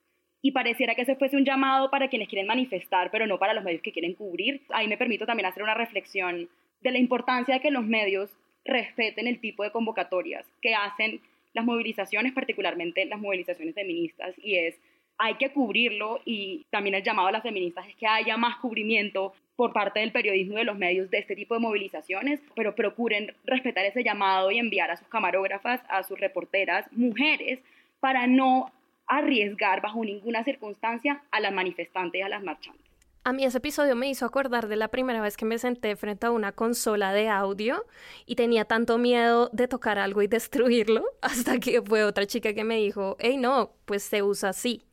[0.47, 3.65] y pareciera que ese fuese un llamado para quienes quieren manifestar, pero no para los
[3.65, 4.63] medios que quieren cubrir.
[4.69, 6.49] Ahí me permito también hacer una reflexión
[6.83, 8.31] de la importancia de que los medios
[8.65, 11.21] respeten el tipo de convocatorias que hacen
[11.53, 14.77] las movilizaciones, particularmente las movilizaciones feministas, y es
[15.19, 19.33] hay que cubrirlo y también el llamado a las feministas es que haya más cubrimiento
[19.57, 23.35] por parte del periodismo y de los medios de este tipo de movilizaciones, pero procuren
[23.47, 27.59] respetar ese llamado y enviar a sus camarógrafas, a sus reporteras, mujeres,
[27.99, 28.71] para no
[29.07, 32.87] arriesgar bajo ninguna circunstancia a las manifestantes y a las marchantes.
[33.27, 36.27] A mí ese episodio me hizo acordar de la primera vez que me senté frente
[36.27, 37.85] a una consola de audio
[38.25, 42.62] y tenía tanto miedo de tocar algo y destruirlo hasta que fue otra chica que
[42.62, 44.85] me dijo, hey no, pues se usa así.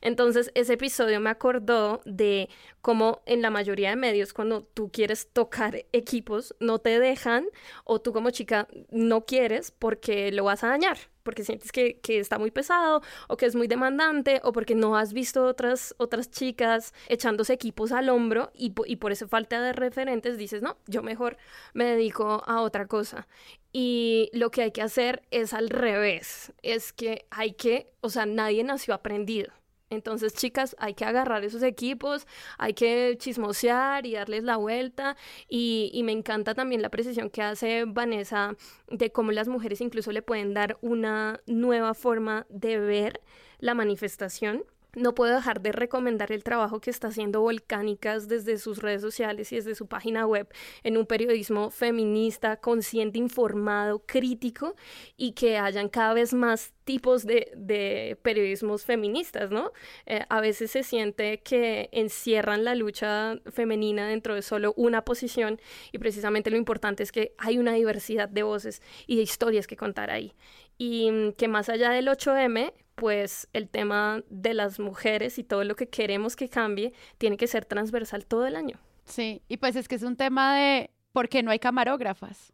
[0.00, 2.48] Entonces, ese episodio me acordó de
[2.80, 7.46] cómo en la mayoría de medios, cuando tú quieres tocar equipos, no te dejan
[7.84, 12.38] o tú como chica no quieres porque lo vas a dañar, porque sientes que, está
[12.38, 16.92] muy pesado o que es muy demandante o porque no has visto otras, otras chicas
[17.08, 21.36] echándose equipos al hombro y, y por esa falta de referentes dices, no, yo mejor
[21.74, 23.26] me dedico a otra cosa.
[23.72, 28.26] Y lo que hay que hacer es al revés, es que hay que, o sea,
[28.26, 29.52] nadie nació aprendido.
[29.92, 32.26] Entonces, chicas, hay que agarrar esos equipos,
[32.58, 35.16] hay que chismosear y darles la vuelta.
[35.48, 38.56] Y, y, me encanta también la precisión que hace Vanessa
[38.90, 43.20] de cómo las mujeres incluso le pueden dar una nueva forma de ver
[43.58, 48.78] la manifestación no puedo dejar de recomendar el trabajo que está haciendo Volcánicas desde sus
[48.78, 50.48] redes sociales y desde su página web
[50.82, 54.76] en un periodismo feminista, consciente, informado, crítico
[55.16, 59.72] y que hayan cada vez más tipos de, periodismos feministas, ¿no?
[60.04, 65.60] Eh, a veces se siente que encierran la lucha femenina dentro de solo una posición
[65.90, 69.76] y precisamente lo importante es que hay una diversidad de voces y de historias que
[69.76, 70.34] contar ahí.
[70.76, 75.64] Y mm, que más allá del 8M, pues el tema de las mujeres y todo
[75.64, 78.78] lo que queremos que cambie tiene que ser transversal todo el año.
[79.06, 82.52] Sí, y pues es que es un tema de por qué no hay camarógrafas.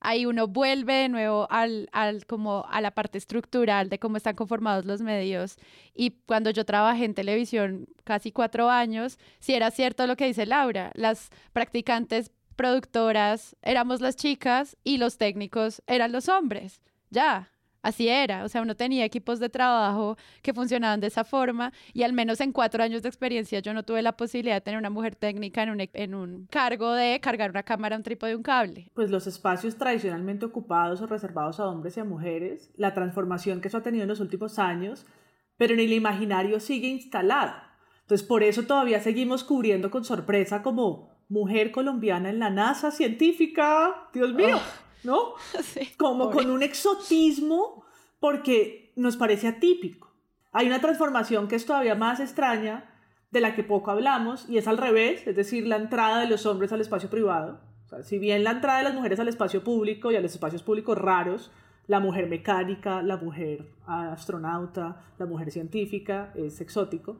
[0.00, 4.36] Ahí uno vuelve de nuevo al, al, como a la parte estructural de cómo están
[4.36, 5.56] conformados los medios.
[5.94, 10.44] Y cuando yo trabajé en televisión casi cuatro años, sí era cierto lo que dice
[10.44, 16.82] Laura, las practicantes productoras éramos las chicas y los técnicos eran los hombres.
[17.08, 17.50] Ya,
[17.86, 22.02] así era, o sea, uno tenía equipos de trabajo que funcionaban de esa forma y
[22.02, 24.90] al menos en cuatro años de experiencia yo no tuve la posibilidad de tener una
[24.90, 28.90] mujer técnica en un, en un cargo de cargar una cámara, un trípode, un cable.
[28.94, 33.68] Pues los espacios tradicionalmente ocupados o reservados a hombres y a mujeres, la transformación que
[33.68, 35.06] eso ha tenido en los últimos años,
[35.56, 37.78] pero en el imaginario sigue instalada.
[38.02, 44.08] Entonces, por eso todavía seguimos cubriendo con sorpresa como mujer colombiana en la NASA científica.
[44.12, 44.56] Dios mío.
[44.56, 44.86] Oh.
[45.06, 45.34] ¿no?
[45.96, 47.85] Como con un exotismo
[48.26, 50.12] porque nos parece atípico.
[50.50, 52.92] Hay una transformación que es todavía más extraña,
[53.30, 56.44] de la que poco hablamos, y es al revés, es decir, la entrada de los
[56.44, 57.60] hombres al espacio privado.
[58.02, 60.98] si bien la entrada de las mujeres al espacio público y a los espacios públicos
[60.98, 61.52] raros,
[61.86, 67.18] la mujer mecánica, la mujer astronauta, la mujer científica es exótico,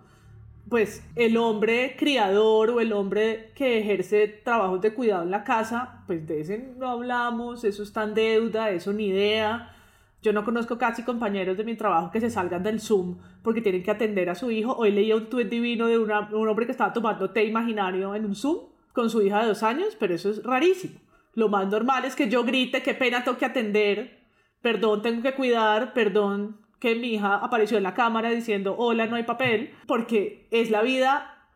[0.69, 6.03] pues el hombre criador o el hombre que ejerce trabajos de cuidado en la casa,
[6.09, 9.73] pues de ese no hablamos, eso está en deuda, eso ni idea.
[10.23, 13.83] Yo no conozco casi compañeros de mi trabajo que se salgan del Zoom porque tienen
[13.83, 14.75] que atender a su hijo.
[14.77, 16.11] Hoy leía un tuit divino de un
[16.49, 19.97] hombre que estaba tomando té imaginario en un Zoom con su hija de dos años,
[20.01, 21.01] pero eso es rarísimo.
[21.35, 24.27] Lo más normal es que yo grite, qué pena tengo que atender,
[24.63, 29.17] perdón, tengo que cuidar, perdón, que mi hija apareció en la cámara diciendo, hola, no
[29.17, 31.51] hay papel, porque es la vida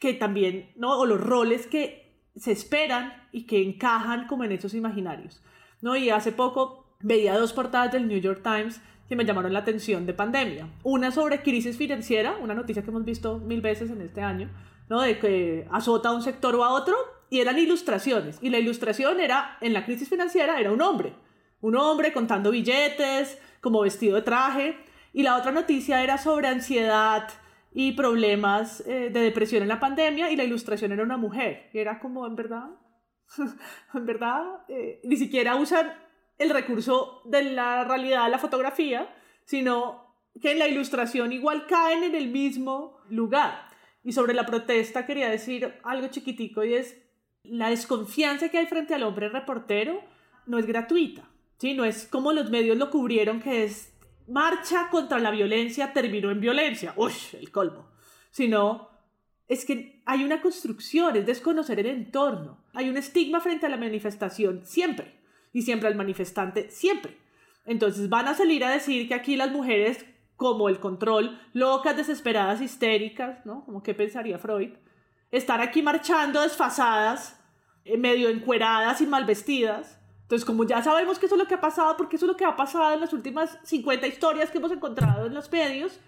[0.00, 0.98] que también, ¿no?
[0.98, 5.42] O los roles que se esperan y que encajan como en esos imaginarios,
[5.82, 5.96] ¿no?
[5.96, 10.06] Y hace poco veía dos portadas del New York Times que me llamaron la atención
[10.06, 10.68] de pandemia.
[10.82, 14.50] Una sobre crisis financiera, una noticia que hemos visto mil veces en este año,
[14.88, 15.00] ¿no?
[15.02, 16.96] De que azota a un sector o a otro,
[17.30, 18.38] y eran ilustraciones.
[18.40, 21.14] Y la ilustración era, en la crisis financiera, era un hombre.
[21.60, 24.76] Un hombre contando billetes, como vestido de traje.
[25.12, 27.28] Y la otra noticia era sobre ansiedad
[27.72, 31.68] y problemas eh, de depresión en la pandemia y la ilustración era una mujer.
[31.72, 32.70] Y era como, en verdad,
[33.94, 35.92] en verdad, eh, ni siquiera usan
[36.38, 39.14] el recurso de la realidad de la fotografía,
[39.44, 43.68] sino que en la ilustración igual caen en el mismo lugar.
[44.04, 46.96] Y sobre la protesta quería decir algo chiquitico y es
[47.42, 50.02] la desconfianza que hay frente al hombre reportero
[50.46, 51.28] no es gratuita.
[51.58, 51.74] ¿sí?
[51.74, 53.92] No es como los medios lo cubrieron, que es
[54.28, 56.94] marcha contra la violencia terminó en violencia.
[56.96, 57.88] Uy, el colmo.
[58.30, 58.90] Sino
[59.48, 62.64] es que hay una construcción, es desconocer el entorno.
[62.74, 65.15] Hay un estigma frente a la manifestación siempre.
[65.56, 67.16] Y siempre al manifestante siempre.
[67.64, 70.04] Entonces van a salir a decir que aquí las mujeres,
[70.36, 73.64] como el control, locas, desesperadas, histéricas, ¿no?
[73.64, 74.74] Como que pensaría Freud,
[75.30, 77.40] estar aquí marchando desfasadas,
[77.84, 81.54] eh, medio encueradas y mal vestidas, entonces, como ya sabemos que eso es lo que
[81.54, 84.58] ha pasado, porque eso es lo que ha pasado en las últimas 50 historias que
[84.58, 86.00] hemos encontrado en los medios,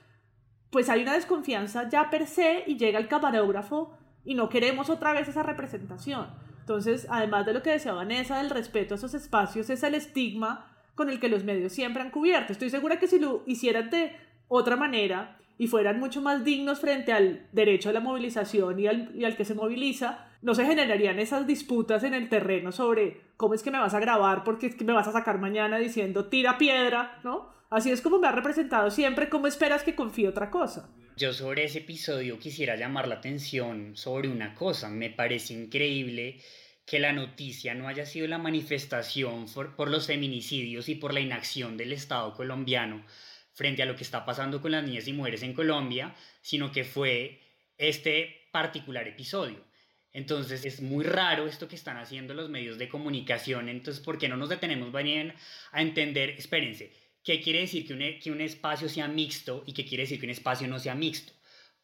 [0.70, 5.12] pues hay una desconfianza ya per se y llega el camarógrafo y no queremos otra
[5.12, 6.26] vez esa representación.
[6.68, 10.66] Entonces, además de lo que decía Vanessa, del respeto a esos espacios, es el estigma
[10.94, 12.52] con el que los medios siempre han cubierto.
[12.52, 14.12] Estoy segura que si lo hicieran de
[14.48, 19.16] otra manera y fueran mucho más dignos frente al derecho a la movilización y al,
[19.16, 23.54] y al que se moviliza, no se generarían esas disputas en el terreno sobre cómo
[23.54, 26.26] es que me vas a grabar porque es que me vas a sacar mañana diciendo
[26.26, 27.48] tira piedra, ¿no?
[27.70, 30.90] Así es como me ha representado siempre, ¿cómo esperas que confíe otra cosa?
[31.18, 34.88] Yo sobre ese episodio quisiera llamar la atención sobre una cosa.
[34.88, 36.40] Me parece increíble
[36.86, 41.76] que la noticia no haya sido la manifestación por, los feminicidios y por la inacción
[41.76, 43.04] del Estado colombiano
[43.52, 46.84] frente a lo que está pasando con las niñas y mujeres en Colombia, sino que
[46.84, 47.40] fue
[47.78, 49.64] este particular episodio.
[50.12, 53.68] Entonces es muy raro esto que están haciendo los medios de comunicación.
[53.68, 55.34] Entonces, ¿por qué no nos detenemos bien
[55.72, 56.30] a entender?
[56.30, 56.92] Espérense,
[57.28, 60.24] ¿qué quiere decir que un, que un espacio sea mixto y qué quiere decir que
[60.24, 61.34] un espacio no sea mixto?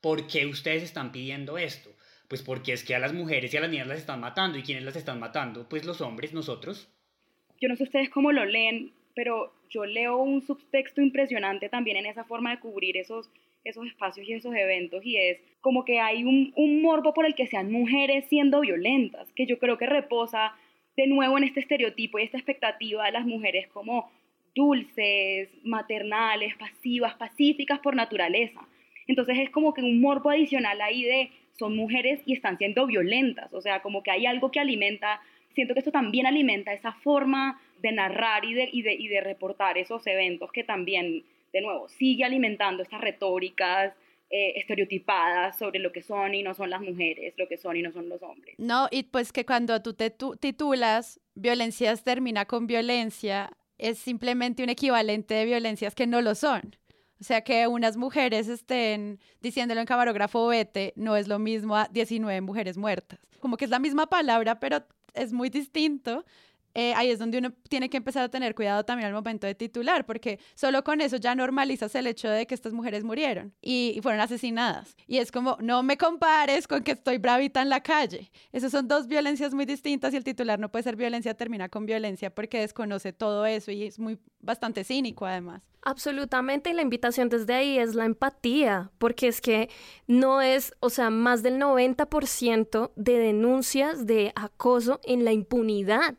[0.01, 1.90] ¿Por qué ustedes están pidiendo esto?
[2.28, 4.57] Pues porque es que a las mujeres y a las niñas las están matando.
[4.57, 5.68] ¿Y quiénes las están matando?
[5.68, 6.88] Pues los hombres, nosotros.
[7.61, 12.07] Yo no sé ustedes cómo lo leen, pero yo leo un subtexto impresionante también en
[12.07, 13.28] esa forma de cubrir esos
[13.64, 17.34] esos espacios y esos eventos y es como que hay un, un morbo por el
[17.34, 20.55] que sean mujeres siendo violentas, que yo creo que reposa
[20.99, 24.11] de nuevo en este estereotipo y esta expectativa de las mujeres como
[24.55, 28.61] dulces, maternales, pasivas, pacíficas por naturaleza.
[29.07, 33.52] Entonces es como que un morbo adicional ahí de son mujeres y están siendo violentas,
[33.52, 35.20] o sea, como que hay algo que alimenta,
[35.55, 39.20] siento que esto también alimenta esa forma de narrar y de, y de, y de
[39.20, 41.24] reportar esos eventos que también
[41.55, 43.94] de nuevo, sigue alimentando estas retóricas
[44.28, 47.82] eh, estereotipadas sobre lo que son y no son las mujeres, lo que son y
[47.82, 48.57] no son los hombres.
[48.59, 54.70] No, y pues que cuando tú te titulas violencias termina con violencia, es simplemente un
[54.70, 56.76] equivalente de violencias que no lo son.
[57.20, 61.88] O sea, que unas mujeres estén diciéndolo en camarógrafo vete no es lo mismo a
[61.88, 63.18] 19 mujeres muertas.
[63.40, 66.24] Como que es la misma palabra, pero es muy distinto
[66.74, 69.54] eh, ahí es donde uno tiene que empezar a tener cuidado también al momento de
[69.54, 74.00] titular, porque solo con eso ya normalizas el hecho de que estas mujeres murieron y,
[74.02, 74.96] fueron asesinadas.
[75.06, 78.30] Y es como, no me compares con que estoy bravita en la calle.
[78.52, 81.86] Esas son dos violencias muy distintas y el titular no puede ser violencia, termina con
[81.86, 85.62] violencia porque desconoce todo eso y es muy bastante cínico además.
[85.82, 89.68] Absolutamente, y la invitación desde ahí es la empatía, porque es que
[90.06, 96.14] no es, o sea, más del 90% de denuncias de acoso en la impunidad.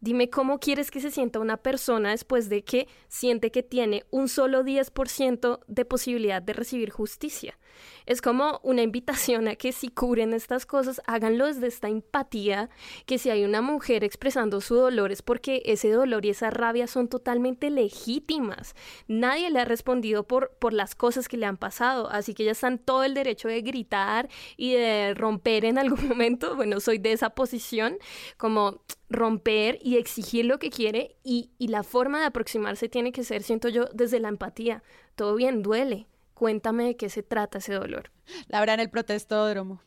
[0.00, 4.28] Dime cómo quieres que se sienta una persona después de que siente que tiene un
[4.28, 7.58] solo 10% de posibilidad de recibir justicia.
[8.06, 12.70] Es como una invitación a que si cubren estas cosas, háganlo desde esta empatía,
[13.06, 16.86] que si hay una mujer expresando su dolor es porque ese dolor y esa rabia
[16.86, 18.74] son totalmente legítimas.
[19.06, 22.52] Nadie le ha respondido por, por las cosas que le han pasado, así que ya
[22.52, 26.56] están todo el derecho de gritar y de romper en algún momento.
[26.56, 27.98] Bueno, soy de esa posición,
[28.36, 33.42] como romper y exigir lo que quiere y la forma de aproximarse tiene que ser,
[33.42, 34.82] siento yo, desde la empatía.
[35.14, 36.09] Todo bien, duele.
[36.40, 38.10] Cuéntame de qué se trata ese dolor.
[38.48, 39.82] Laura en el protestódromo.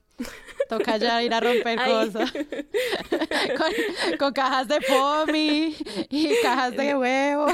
[0.70, 2.32] Toca ya ir a romper cosas.
[4.20, 5.76] con, cajas de pomi
[6.12, 7.54] y cajas de huevos.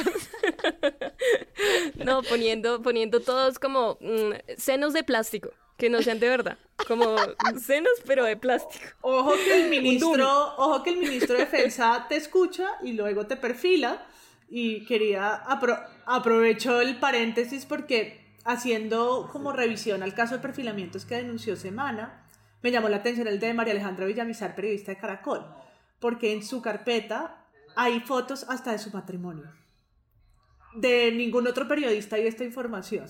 [1.95, 6.57] No, poniendo, poniendo todos como mm, senos de plástico, que no sean de verdad.
[6.85, 7.15] Como
[7.57, 8.85] senos, pero de plástico.
[8.99, 13.37] Ojo que el ministro, ojo que el ministro de Defensa te escucha y luego te
[13.37, 14.05] perfila.
[14.49, 15.35] Y quería
[16.05, 22.25] aprovecho el paréntesis porque haciendo como revisión al caso de perfilamientos que denunció Semana,
[22.63, 25.45] me llamó la atención el de María Alejandra Villamizar, periodista de Caracol,
[25.99, 27.45] porque en su carpeta
[27.75, 29.45] hay fotos hasta de su matrimonio.
[30.73, 33.05] De ningún otro periodista hay esta información.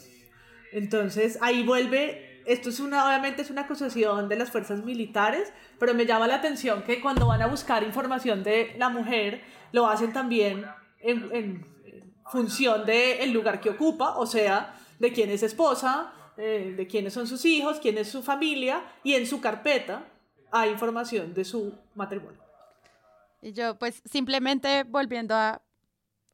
[0.73, 5.93] Entonces ahí vuelve, esto es una, obviamente es una acusación de las fuerzas militares, pero
[5.93, 10.11] me llama la atención que cuando van a buscar información de la mujer, lo hacen
[10.11, 10.65] también
[10.99, 11.65] en,
[12.29, 17.27] función del lugar que ocupa, o sea, de quién es esposa, eh, de quiénes son
[17.27, 20.05] sus hijos, quién es su familia, y en su carpeta
[20.51, 22.39] hay información de su matrimonio.
[23.41, 25.61] Y yo, pues simplemente volviendo a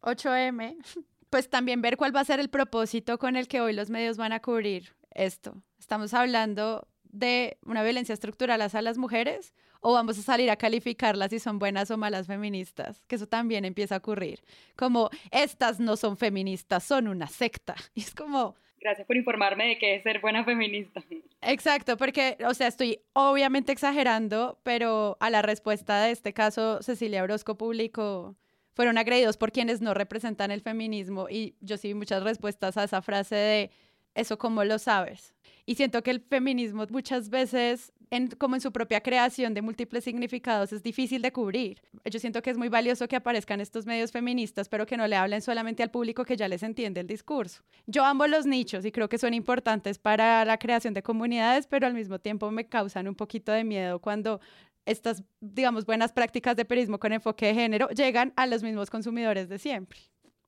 [0.01, 0.77] 8M,
[1.29, 4.17] pues también ver cuál va a ser el propósito con el que hoy los medios
[4.17, 5.61] van a cubrir esto.
[5.79, 9.53] Estamos hablando de una violencia estructural hacia las mujeres
[9.87, 13.65] o vamos a salir a calificarlas si son buenas o malas feministas, que eso también
[13.65, 14.39] empieza a ocurrir.
[14.75, 17.75] Como estas no son feministas, son una secta.
[17.93, 21.03] Y es como, Gracias por informarme de qué es ser buena feminista.
[21.41, 27.21] Exacto, porque, o sea, estoy obviamente exagerando, pero a la respuesta de este caso, Cecilia
[27.23, 28.35] Orozco publicó,
[28.73, 32.85] fueron agredidos por quienes no representan el feminismo y yo sí vi muchas respuestas a
[32.85, 33.71] esa frase de,
[34.15, 35.35] ¿eso cómo lo sabes?
[35.65, 37.91] Y siento que el feminismo muchas veces
[38.37, 41.81] como en su propia creación de múltiples significados es difícil de cubrir.
[42.05, 45.15] Yo siento que es muy valioso que aparezcan estos medios feministas, pero que no le
[45.15, 47.63] hablen solamente al público que ya les entiende el discurso.
[47.87, 51.87] Yo amo los nichos y creo que son importantes para la creación de comunidades, pero
[51.87, 54.39] al mismo tiempo me causan un poquito de miedo cuando
[54.85, 59.49] estas, digamos, buenas prácticas de periodismo con enfoque de género llegan a los mismos consumidores
[59.49, 59.99] de siempre.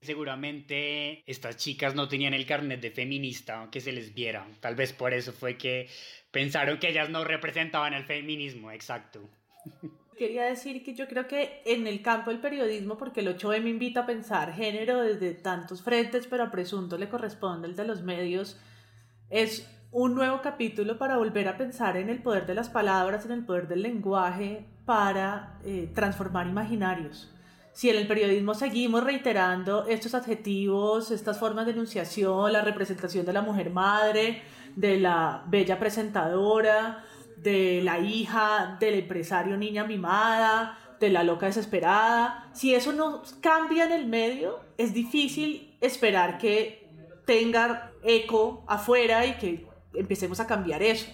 [0.02, 4.48] Seguramente estas chicas no tenían el carnet de feminista que se les viera.
[4.60, 5.90] Tal vez por eso fue que
[6.32, 9.28] pensaron que ellas no representaban el feminismo, exacto.
[10.16, 13.70] Quería decir que yo creo que en el campo del periodismo, porque el 8 me
[13.70, 18.04] invita a pensar género desde tantos frentes, pero a presunto le corresponde el de los
[18.04, 18.60] medios,
[19.30, 23.32] es un nuevo capítulo para volver a pensar en el poder de las palabras, en
[23.32, 27.32] el poder del lenguaje para eh, transformar imaginarios
[27.78, 33.34] si en el periodismo seguimos reiterando estos adjetivos, estas formas de enunciación, la representación de
[33.34, 34.42] la mujer madre,
[34.76, 37.06] de la bella presentadora,
[37.36, 43.86] de la hija, del empresario niña mimada, de la loca desesperada, si eso no cambia
[43.86, 46.90] en el medio, es difícil esperar que
[47.28, 51.06] tenga eco afuera y que empecemos a cambiar eso.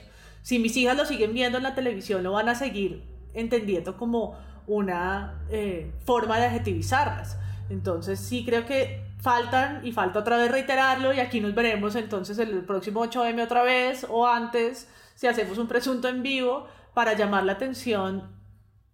[0.42, 3.04] Si mis hijas lo siguen viendo en la televisión, lo van a seguir
[3.34, 4.38] entendiendo como
[4.68, 7.38] una eh, forma de adjetivizarlas.
[7.70, 12.38] Entonces sí creo que faltan y falta otra vez reiterarlo y aquí nos veremos entonces
[12.40, 17.46] el próximo 8M otra vez o antes si hacemos un presunto en vivo para llamar
[17.46, 18.30] la atención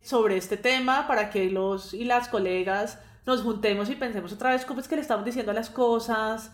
[0.02, 4.66] sobre este tema, para que los y las colegas nos juntemos y pensemos otra vez
[4.66, 6.52] cómo es que le estamos diciendo las cosas,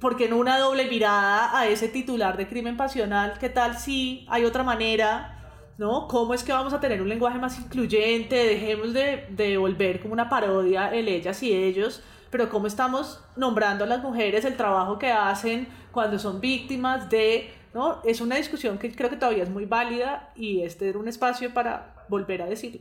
[0.00, 4.44] porque no una doble mirada a ese titular de crimen pasional, qué tal si hay
[4.44, 5.37] otra manera
[5.78, 6.08] ¿no?
[6.08, 8.34] ¿Cómo es que vamos a tener un lenguaje más incluyente?
[8.34, 13.86] Dejemos de, volver como una parodia el ellas y ellos, pero cómo estamos nombrando a
[13.86, 18.02] las mujeres el trabajo que hacen cuando son víctimas de, ¿no?
[18.04, 21.54] Es una discusión que creo que todavía es muy válida y este era un espacio
[21.54, 22.80] para volver a decirlo.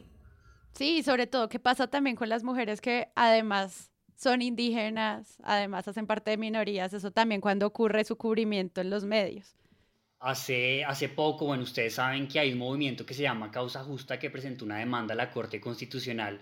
[0.74, 6.08] Sí, sobre todo, ¿qué pasa también con las mujeres que además son indígenas, además hacen
[6.08, 6.94] parte de minorías?
[6.94, 9.56] Eso también cuando ocurre su cubrimiento en los medios.
[10.20, 14.18] Hace, hace poco, bueno, ustedes saben que hay un movimiento que se llama Causa Justa
[14.18, 16.42] que presentó una demanda a la Corte Constitucional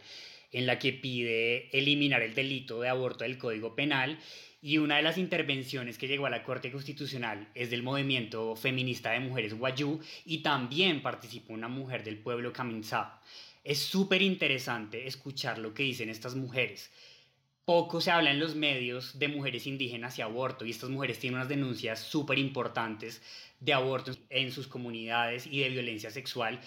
[0.51, 4.17] en la que pide eliminar el delito de aborto del Código Penal
[4.61, 9.11] y una de las intervenciones que llegó a la Corte Constitucional es del movimiento feminista
[9.11, 13.19] de mujeres Guayú y también participó una mujer del pueblo Kaminsá.
[13.65, 16.89] Es súper interesante escuchar lo que dicen estas mujeres.
[17.65, 21.37] Poco se habla en los medios de mujeres indígenas y aborto, y estas mujeres tienen
[21.37, 23.23] unas denuncias súper importantes
[23.59, 26.59] de aborto en sus comunidades y de violencia sexual,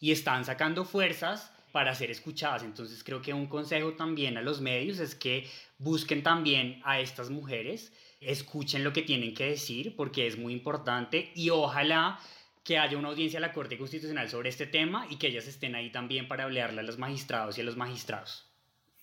[0.00, 2.62] y están sacando fuerzas para ser escuchadas.
[2.62, 5.46] Entonces creo que un consejo también a los medios es que
[5.78, 7.92] busquen también a estas mujeres,
[8.22, 12.18] escuchen lo que tienen que decir, porque es muy importante, y ojalá
[12.64, 15.74] que haya una audiencia a la Corte Constitucional sobre este tema y que ellas estén
[15.74, 18.45] ahí también para hablarle a los magistrados y a los magistrados.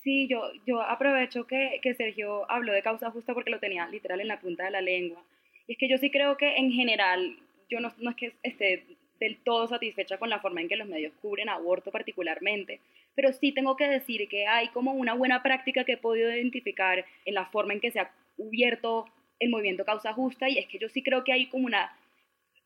[0.04, 4.20] Sí, yo, yo aprovecho que, que Sergio habló de causa justa porque lo tenía literal
[4.20, 5.24] en la punta de la lengua.
[5.66, 7.38] Y es que yo sí creo que en general,
[7.70, 8.84] yo no, no es que esté
[9.20, 12.82] del todo satisfecha con la forma en que los medios cubren aborto particularmente,
[13.16, 17.06] pero sí tengo que decir que hay como una buena práctica que he podido identificar
[17.24, 19.06] en la forma en que se ha cubierto
[19.40, 21.96] el movimiento causa justa y es que yo sí creo que hay como una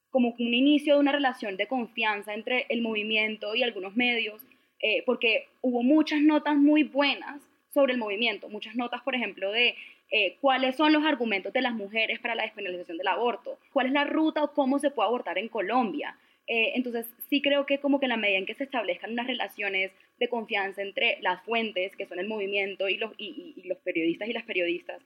[0.10, 4.42] como un inicio de una relación de confianza entre el movimiento y algunos medios
[4.80, 7.42] eh, porque hubo muchas notas muy buenas
[7.74, 9.76] sobre el movimiento, muchas notas, por ejemplo, de
[10.10, 13.94] eh, cuáles son los argumentos de las mujeres para la despenalización del aborto, cuál es
[13.94, 16.18] la ruta o cómo se puede abortar en Colombia.
[16.48, 19.28] Eh, entonces, sí creo que como que en la medida en que se establezcan unas
[19.28, 24.30] relaciones de confianza entre las fuentes, que son el movimiento, y los, y, los periodistas
[24.30, 25.02] y las periodistas,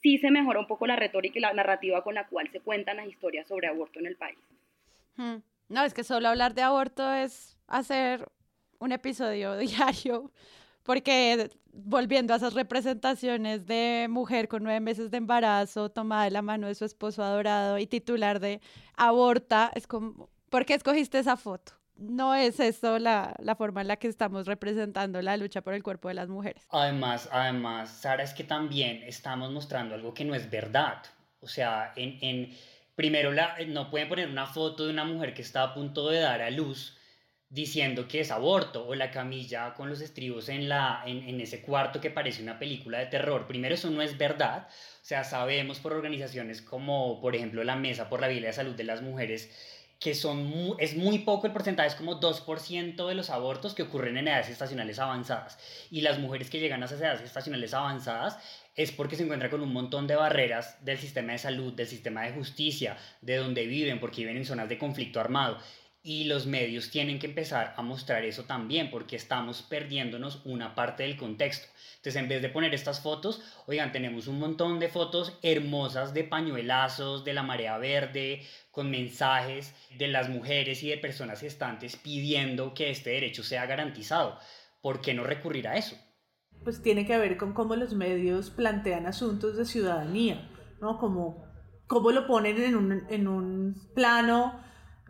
[0.00, 2.96] sí se mejora un poco la retórica y la narrativa con la cual se cuentan
[2.96, 4.38] las historias sobre aborto en el país.
[5.16, 5.36] Hmm.
[5.68, 8.26] No, es que solo hablar de aborto es hacer
[8.82, 10.30] un episodio diario,
[10.82, 16.42] porque volviendo a esas representaciones de mujer con nueve meses de embarazo, tomada de la
[16.42, 18.60] mano de su esposo adorado y titular de
[18.96, 21.72] aborta, es como, ¿por qué escogiste esa foto?
[21.96, 25.82] No es eso la, la, forma en la que estamos representando la lucha por el
[25.82, 26.66] cuerpo de las mujeres.
[26.70, 31.02] Además, además, Sara, es que también estamos mostrando algo que no es verdad.
[31.40, 32.56] O sea, en, en
[32.96, 36.18] primero, la, no pueden poner una foto de una mujer que está a punto de
[36.18, 36.96] dar a luz
[37.52, 42.00] diciendo que es aborto o la camilla con los estribos en, la, en, ese cuarto
[42.00, 43.46] que parece una película de terror.
[43.46, 44.68] Primero, eso no es verdad.
[44.70, 48.74] O sea, sabemos por organizaciones como, por ejemplo, la Mesa por la Vida de Salud
[48.74, 49.50] de las Mujeres,
[50.00, 54.16] que son es muy poco el porcentaje, es como 2% de los abortos que ocurren
[54.16, 55.58] en edades estacionales avanzadas.
[55.90, 58.38] Y las mujeres que llegan a esas edades estacionales avanzadas
[58.74, 62.22] es porque se encuentran con un montón de barreras del sistema de salud, del sistema
[62.22, 65.58] de justicia, de donde viven, porque viven en zonas de conflicto armado.
[66.04, 71.04] Y los medios tienen que empezar a mostrar eso también, porque estamos perdiéndonos una parte
[71.04, 71.68] del contexto.
[71.96, 76.24] Entonces, en vez de poner estas fotos, oigan, tenemos un montón de fotos hermosas de
[76.24, 78.42] pañuelazos, de la marea verde,
[78.72, 84.38] con mensajes de las mujeres y de personas gestantes pidiendo que este derecho sea garantizado.
[84.80, 85.96] ¿Por qué no recurrir a eso?
[86.64, 90.50] Pues tiene que ver con cómo los medios plantean asuntos de ciudadanía,
[90.80, 90.98] ¿no?
[90.98, 91.46] Como
[91.86, 94.64] cómo lo ponen en un, en un plano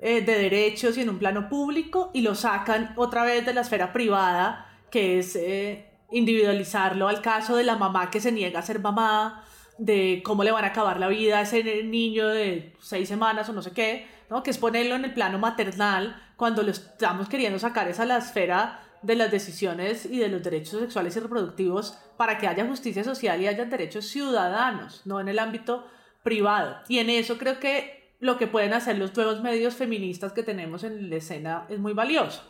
[0.04, 3.60] eh, de derechos y en un plano público y lo sacan otra vez de la
[3.60, 8.62] esfera privada, que es eh, individualizarlo al caso de la mamá que se niega a
[8.62, 9.44] ser mamá,
[9.78, 13.52] de cómo le van a acabar la vida a ese niño de seis semanas o
[13.52, 14.42] no sé qué, ¿no?
[14.42, 18.80] que es ponerlo en el plano maternal cuando lo estamos queriendo sacar esa la esfera
[19.02, 23.40] de las decisiones y de los derechos sexuales y reproductivos para que haya justicia social
[23.40, 25.86] y haya derechos ciudadanos, no en el ámbito
[26.24, 26.78] privado.
[26.88, 30.84] Y en eso creo que lo que pueden hacer los nuevos medios feministas que tenemos
[30.84, 32.40] en la escena es muy valioso.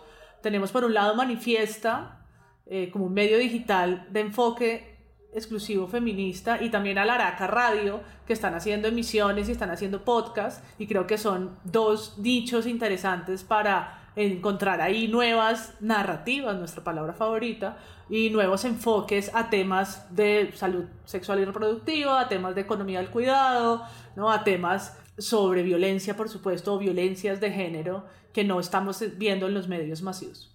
[0.43, 2.27] Tenemos por un lado Manifiesta,
[2.67, 4.99] eh, como un medio digital de enfoque
[5.33, 10.87] exclusivo feminista y también Alaraca Radio, que están haciendo emisiones y están haciendo podcasts y
[10.87, 17.79] creo que son dos nichos interesantes para encontrar ahí nuevas narrativas, nuestra palabra favorita,
[18.11, 23.09] y nuevos enfoques a temas de salud sexual y reproductiva, a temas de economía del
[23.09, 24.31] cuidado, ¿no?
[24.31, 29.55] a temas sobre violencia, por supuesto, o violencias de género que no estamos viendo en
[29.55, 30.53] los medios masivos.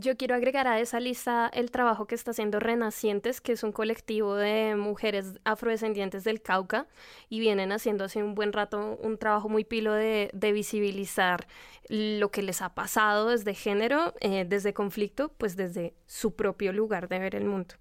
[0.00, 3.72] Yo quiero agregar a esa lista el trabajo que está haciendo Renacientes, que es un
[3.72, 6.86] colectivo de mujeres afrodescendientes del Cauca
[7.28, 11.48] y vienen haciendo hace un buen rato un trabajo muy pilo de, visibilizar
[11.88, 17.08] lo que les ha pasado desde género, eh, desde conflicto, pues desde su propio lugar
[17.08, 17.74] de ver el mundo.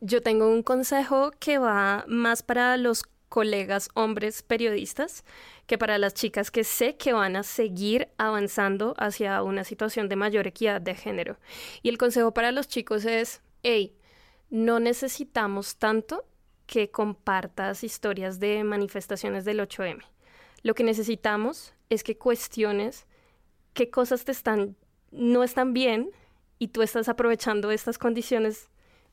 [0.00, 5.24] Yo tengo un consejo que va más para los colegas hombres periodistas
[5.66, 10.16] que para las chicas que sé que van a seguir avanzando hacia una situación de
[10.16, 11.38] mayor equidad de género.
[11.82, 13.94] Y el consejo para los chicos es, hey,
[14.50, 16.26] no necesitamos tanto
[16.66, 20.02] que compartas historias de manifestaciones del 8M.
[20.62, 23.06] Lo que necesitamos es que cuestiones
[23.74, 24.76] qué cosas te están
[25.10, 26.10] no están bien
[26.58, 28.68] y tú estás aprovechando estas condiciones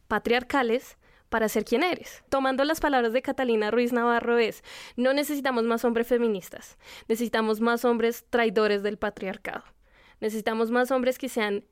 [0.07, 0.97] patriarcales
[1.35, 2.23] para ser quien eres.
[2.29, 4.63] Tomando las palabras de Catalina Ruiz Navarro es,
[4.95, 6.77] no necesitamos más hombres feministas,
[7.09, 9.65] necesitamos más hombres traidores del patriarcado,
[10.21, 11.65] necesitamos más hombres que sean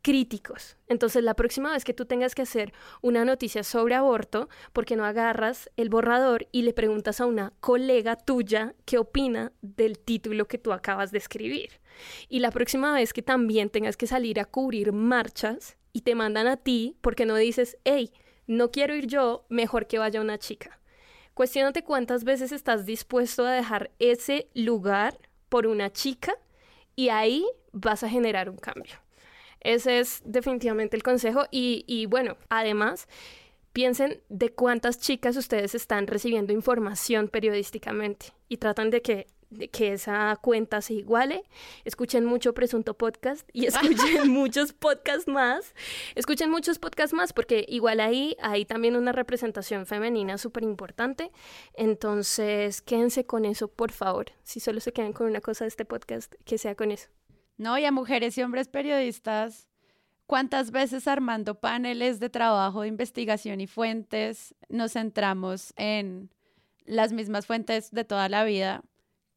[0.00, 0.78] críticos.
[0.88, 4.96] Entonces, la próxima vez que tú tengas que hacer una noticia sobre aborto, ¿por qué
[4.96, 10.48] no agarras el borrador y le preguntas a una colega tuya qué opina del título
[10.48, 11.78] que tú acabas de escribir?
[12.30, 16.46] Y la próxima vez que también tengas que salir a cubrir marchas y te mandan
[16.46, 18.10] a ti, ¿por qué no dices, hey,
[18.50, 20.80] no quiero ir yo, mejor que vaya una chica?
[21.34, 25.16] Cuestiónate cuántas veces estás dispuesto a dejar ese lugar
[25.48, 26.34] por una chica
[26.96, 28.96] y ahí vas a generar un cambio.
[29.60, 31.44] Ese es definitivamente el consejo.
[31.52, 33.06] Y, bueno, además,
[33.72, 39.26] piensen de cuántas chicas ustedes están recibiendo información periodísticamente y tratan de que
[39.72, 41.44] que esa cuenta se iguale.
[41.84, 45.74] Escuchen mucho Presunto Podcast y escuchen muchos podcasts más.
[46.14, 51.30] Escuchen muchos podcasts más porque igual ahí hay también una representación femenina súper importante.
[51.74, 54.32] Entonces, quédense con eso, por favor.
[54.42, 57.08] Si solo se quedan con una cosa de este podcast, que sea con eso.
[57.56, 59.68] No, y a mujeres y hombres periodistas,
[60.26, 66.30] ¿cuántas veces armando paneles de trabajo, de investigación y fuentes nos centramos en
[66.86, 68.82] las mismas fuentes de toda la vida,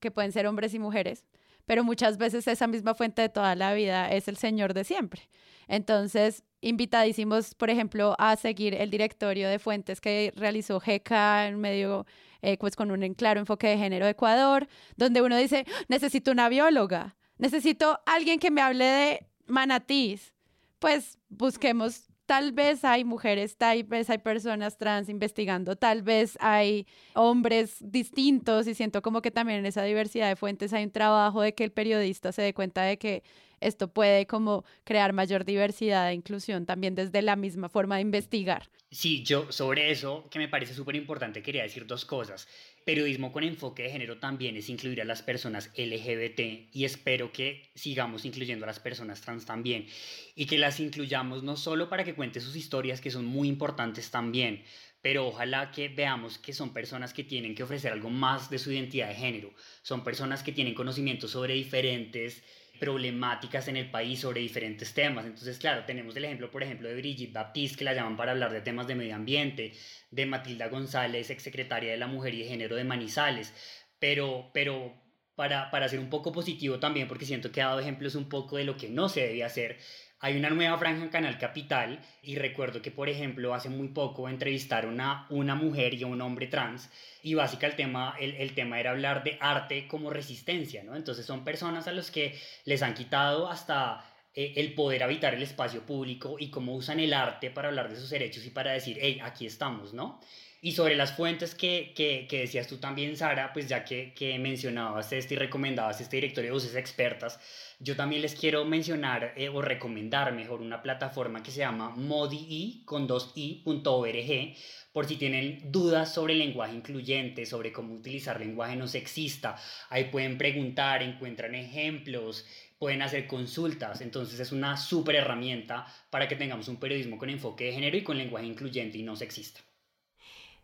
[0.04, 1.26] que pueden ser hombres y mujeres?
[1.66, 5.30] Pero muchas veces esa misma fuente de toda la vida es el Señor de siempre.
[5.68, 12.06] Entonces, invitadísimos, por ejemplo, a seguir el directorio de fuentes que realizó GECA en medio,
[12.42, 16.50] eh, pues con un claro enfoque de género de Ecuador, donde uno dice, necesito una
[16.50, 20.34] bióloga, necesito alguien que me hable de manatís.
[20.80, 26.88] Pues busquemos, tal vez hay mujeres, tal vez hay personas trans investigando, tal vez hay
[27.14, 31.42] hombres distintos y siento como que también en esa diversidad de fuentes hay un trabajo
[31.44, 33.22] de que el periodista se dé cuenta de que
[33.64, 38.70] esto puede como crear mayor diversidad e inclusión también desde la misma forma de investigar.
[38.92, 42.48] Sí, yo sobre eso, que me parece súper importante, quería decir dos cosas.
[42.86, 47.72] Periodismo con enfoque de género también es incluir a las personas LGBT y espero que
[47.74, 49.88] sigamos incluyendo a las personas trans también
[50.36, 54.12] y que las incluyamos no solo para que cuente sus historias, que son muy importantes
[54.12, 54.64] también,
[55.02, 58.72] pero ojalá que veamos que son personas que tienen que ofrecer algo más de su
[58.72, 62.44] identidad de género, son personas que tienen conocimientos sobre diferentes
[62.84, 65.26] problemáticas en el país sobre diferentes temas.
[65.26, 68.52] Entonces, claro, tenemos el ejemplo, por ejemplo, de Brigitte Baptiste, que la llaman para hablar
[68.52, 69.72] de temas de medio ambiente,
[70.12, 73.54] de Matilda González, exsecretaria de la Mujer y de Género de Manizales,
[74.00, 75.02] pero, pero
[75.34, 78.58] para, para ser un poco positivo también, porque siento que ha dado ejemplos un poco
[78.58, 79.78] de lo que no se debía hacer,
[80.24, 84.30] hay una nueva franja en Canal Capital y recuerdo que, por ejemplo, hace muy poco
[84.30, 86.90] entrevistaron a una mujer y a un hombre trans
[87.22, 87.84] y básicamente
[88.22, 90.96] el tema, era hablar de arte como resistencia, ¿no?
[90.96, 95.44] Entonces son personas a los que les han quitado hasta eh, el poder habitar el
[95.44, 98.98] espacio público y cómo usan el arte para hablar de sus derechos y para decir,
[99.02, 100.22] hey, aquí estamos, ¿no?
[100.66, 105.12] Y sobre las fuentes que, que, decías tú también, Sara, pues ya que, que mencionabas
[105.12, 107.38] este y recomendabas este directorio de voces expertas,
[107.80, 112.82] yo también les quiero mencionar eh, o recomendar mejor una plataforma que se llama modi
[112.86, 114.56] con dos i.org
[114.94, 119.58] por si tienen dudas sobre lenguaje incluyente, sobre cómo utilizar lenguaje no sexista.
[119.90, 122.46] Ahí pueden preguntar, encuentran ejemplos,
[122.80, 124.00] pueden hacer consultas.
[124.00, 128.04] Entonces es una súper herramienta para que tengamos un periodismo con enfoque de género y
[128.04, 129.60] con lenguaje incluyente y no sexista.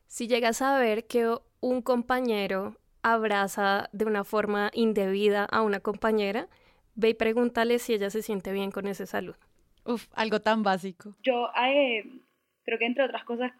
[0.09, 6.47] Si llegas a ver que un compañero abraza de una forma indebida a una compañera,
[6.95, 9.35] ve y pregúntale si ella se siente bien con ese salud.
[9.85, 11.15] Uf, algo tan básico.
[11.21, 12.03] Yo eh,
[12.63, 13.51] creo que entre otras cosas,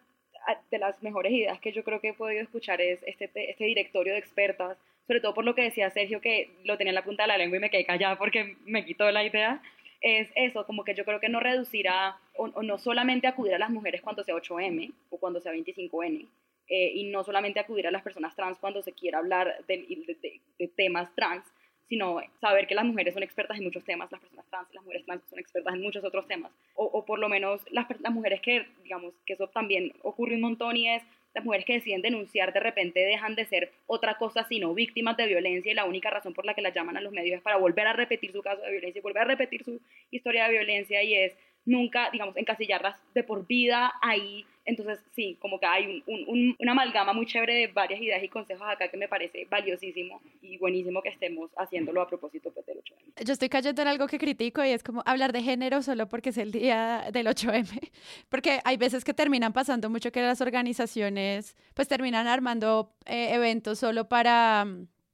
[0.72, 4.14] de las mejores ideas que yo creo que he podido escuchar es este, este directorio
[4.14, 4.76] de expertas,
[5.06, 7.38] sobre todo por lo que decía Sergio, que lo tenía en la punta de la
[7.38, 9.62] lengua y me quedé callada porque me quitó la idea,
[10.00, 13.70] es eso, como que yo creo que no reducirá, o, no solamente acudir a las
[13.70, 16.26] mujeres cuando sea 8M o cuando sea 25N,
[16.68, 20.40] eh, y no solamente acudir a las personas trans cuando se quiera hablar de,
[20.76, 21.44] temas trans,
[21.88, 24.84] sino saber que las mujeres son expertas en muchos temas, las personas trans y las
[24.84, 28.12] mujeres trans son expertas en muchos otros temas, o, o por lo menos las, las,
[28.12, 31.02] mujeres que, digamos, que eso también ocurre un montón y es
[31.34, 35.26] las mujeres que deciden denunciar de repente dejan de ser otra cosa sino víctimas de
[35.26, 37.56] violencia y la única razón por la que las llaman a los medios es para
[37.56, 41.02] volver a repetir su caso de violencia y volver a repetir su historia de violencia
[41.02, 46.54] y es nunca, digamos, encasillarlas de por vida ahí entonces, sí, como que hay un,
[46.58, 50.58] una amalgama muy chévere de varias ideas y consejos acá que me parece valiosísimo y
[50.58, 53.24] buenísimo que estemos haciéndolo a propósito pues, del 8M.
[53.24, 56.30] Yo estoy cayendo en algo que critico y es como hablar de género solo porque
[56.30, 57.90] es el día del 8M,
[58.28, 63.78] porque hay veces que terminan pasando mucho que las organizaciones pues terminan armando eh, eventos
[63.78, 64.66] solo para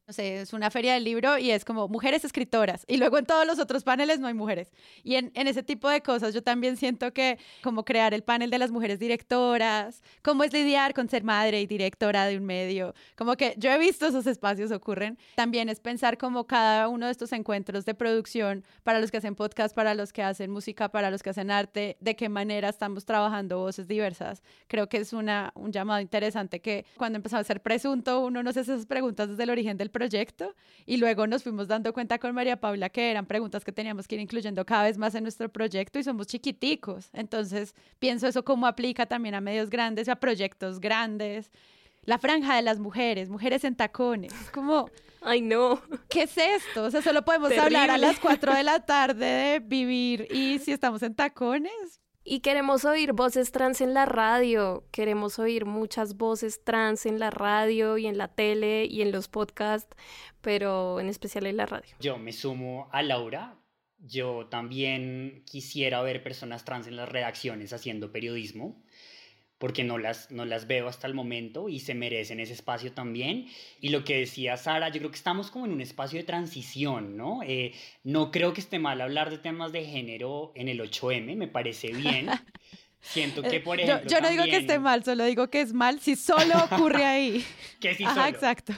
[0.06, 2.84] no sé, es una feria del libro y es como mujeres escritoras.
[2.86, 4.72] Y luego en todos los otros paneles no hay mujeres.
[5.02, 8.58] Y en, ese tipo de cosas yo también siento que como crear el panel de
[8.58, 13.36] las mujeres directoras, cómo es lidiar con ser madre y directora de un medio, como
[13.36, 15.18] que yo he visto esos espacios ocurren.
[15.34, 19.34] También es pensar como cada uno de estos encuentros de producción para los que hacen
[19.34, 23.06] podcast, para los que hacen música, para los que hacen arte, de qué manera estamos
[23.06, 24.44] trabajando voces diversas.
[24.68, 28.50] Creo que es una, un llamado interesante que cuando empezó a ser presunto uno no
[28.50, 32.34] hace esas preguntas desde el origen del proyecto y luego nos fuimos dando cuenta con
[32.34, 35.48] María Paula que eran preguntas que teníamos que ir incluyendo cada vez más en nuestro
[35.48, 37.08] proyecto y somos chiquiticos.
[37.14, 41.50] Entonces pienso eso cómo aplica también a medios grandes, a proyectos grandes.
[42.02, 44.34] La franja de las mujeres, mujeres en tacones.
[44.52, 44.90] Como,
[45.22, 45.80] ay no.
[46.10, 46.84] ¿Qué es esto?
[46.84, 50.72] O sea, solo podemos hablar a las 4 de la tarde de vivir y si
[50.72, 52.02] estamos en tacones.
[52.28, 57.30] Y queremos oír voces trans en la radio, queremos oír muchas voces trans en la
[57.30, 59.94] radio y en la tele y en los podcasts,
[60.40, 61.94] pero en especial en la radio.
[62.00, 63.60] Yo me sumo a Laura,
[64.00, 68.82] yo también quisiera ver personas trans en las redacciones haciendo periodismo
[69.58, 73.48] porque no las, no las veo hasta el momento y se merecen ese espacio también.
[73.80, 77.16] Y lo que decía Sara, yo creo que estamos como en un espacio de transición,
[77.16, 77.42] ¿no?
[77.42, 77.72] Eh,
[78.04, 81.92] no creo que esté mal hablar de temas de género en el 8M, me parece
[81.92, 82.28] bien.
[83.00, 84.10] Siento que, por ejemplo.
[84.10, 87.44] Yo, no digo que esté mal, solo digo que es mal si solo ocurre ahí.
[87.80, 88.72] que si Ajá, exacto.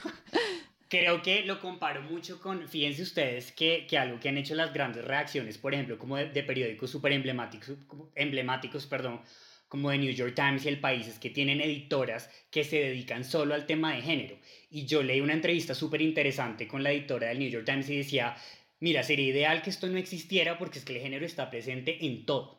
[0.89, 4.73] Creo que lo comparo mucho con, fíjense ustedes, que, que algo que han hecho las
[4.73, 7.77] grandes reacciones, por ejemplo, como de, de periódicos súper emblemáticos,
[8.15, 9.21] emblemáticos, perdón,
[9.69, 13.25] como de New York Times y El País, es que tienen editoras que se dedican
[13.25, 14.37] solo al tema de género.
[14.71, 17.99] Y yo leí una entrevista súper interesante con la editora del New York Times y
[17.99, 18.37] decía,
[18.81, 22.25] mira, sería ideal que esto no existiera porque es que el género está presente en
[22.25, 22.59] todo.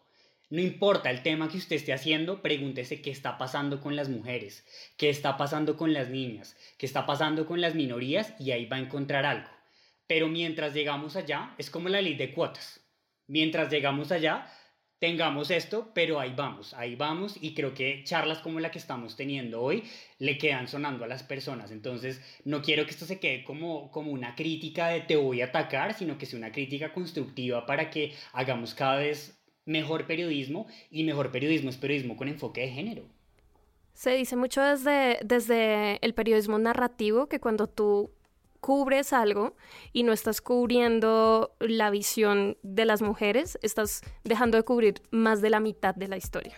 [0.51, 4.65] No importa el tema que usted esté haciendo, pregúntese qué está pasando con las mujeres,
[4.97, 8.77] qué está pasando con las niñas, qué está pasando con las minorías y ahí va
[8.77, 9.49] a encontrar algo.
[10.07, 12.81] Pero mientras llegamos allá, es como la ley de cuotas.
[13.27, 14.51] Mientras llegamos allá,
[14.99, 19.15] tengamos esto, pero ahí vamos, ahí vamos y creo que charlas como la que estamos
[19.15, 19.83] teniendo hoy
[20.19, 21.71] le quedan sonando a las personas.
[21.71, 25.45] Entonces, no quiero que esto se quede como, como una crítica de te voy a
[25.45, 31.03] atacar, sino que sea una crítica constructiva para que hagamos cada vez mejor periodismo y
[31.03, 33.05] mejor periodismo es periodismo con enfoque de género.
[33.93, 38.11] Se dice mucho desde, desde el periodismo narrativo que cuando tú
[38.59, 39.55] cubres algo
[39.93, 45.49] y no estás cubriendo la visión de las mujeres, estás dejando de cubrir más de
[45.49, 46.57] la mitad de la historia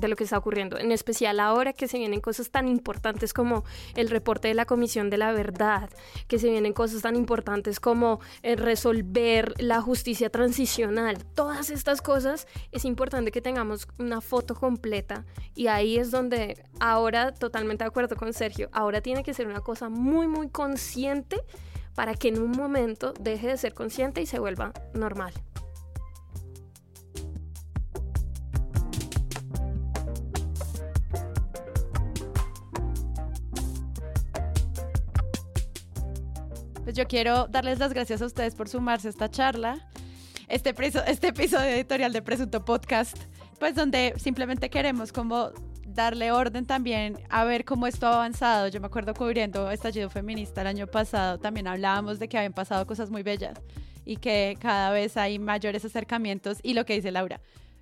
[0.00, 3.64] de lo que está ocurriendo, en especial ahora que se vienen cosas tan importantes como
[3.94, 5.90] el reporte de la Comisión de la Verdad,
[6.26, 11.24] que se vienen cosas tan importantes como el resolver la justicia transicional.
[11.34, 15.24] Todas estas cosas es importante que tengamos una foto completa
[15.54, 19.60] y ahí es donde ahora, totalmente de acuerdo con Sergio, ahora tiene que ser una
[19.60, 21.42] cosa muy, muy consciente
[21.94, 25.32] para que en un momento deje de ser consciente y se vuelva normal.
[36.84, 39.86] Pues yo quiero darles las gracias a ustedes por sumarse a esta charla,
[40.48, 40.74] este,
[41.06, 43.16] este episodio editorial de Presunto Podcast,
[43.58, 45.50] pues donde simplemente queremos como
[45.86, 48.68] darle orden también a ver cómo esto ha avanzado.
[48.68, 52.86] Yo me acuerdo cubriendo estallido feminista el año pasado, también hablábamos de que habían pasado
[52.86, 53.60] cosas muy bellas
[54.04, 57.40] y que cada vez hay mayores acercamientos y lo que dice Laura,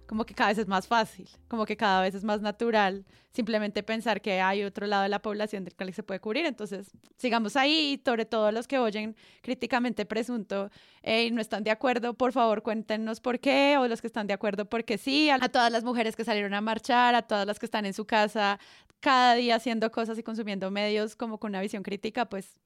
[0.09, 3.83] como que cada vez es más fácil, como que cada vez es más natural simplemente
[3.83, 6.47] pensar que hay otro lado de la población del cual se puede cubrir.
[6.47, 10.71] Entonces, sigamos ahí sobre todo los que oyen críticamente presunto
[11.05, 14.33] y no están de acuerdo, por favor cuéntenos por qué, o los que están de
[14.33, 17.67] acuerdo porque sí, a todas las mujeres que salieron a marchar, a todas las que
[17.67, 18.59] están en su casa
[19.01, 22.59] cada día haciendo cosas y consumiendo medios como con una visión crítica, pues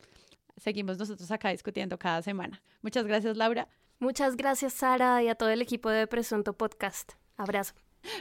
[0.56, 2.62] seguimos nosotros acá discutiendo cada semana.
[2.82, 3.68] Muchas gracias, Laura.
[3.98, 7.12] Muchas gracias, Sara, y a todo el equipo de Presunto Podcast.
[7.42, 7.74] Abrazo.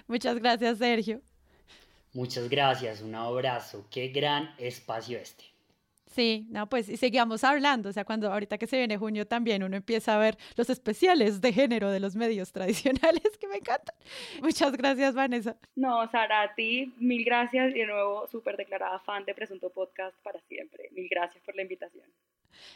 [0.07, 1.21] Muchas gracias, Sergio.
[2.13, 3.85] Muchas gracias, un abrazo.
[3.89, 5.50] Qué gran espacio este.
[6.11, 9.63] Sí, no, pues y seguimos hablando, o sea, cuando ahorita que se viene junio también
[9.63, 13.95] uno empieza a ver los especiales de género de los medios tradicionales que me encantan.
[14.41, 15.55] Muchas gracias, Vanessa.
[15.75, 20.15] No, Sara, a ti, mil gracias y de nuevo súper declarada fan de Presunto Podcast
[20.21, 20.89] para siempre.
[20.91, 22.05] Mil gracias por la invitación.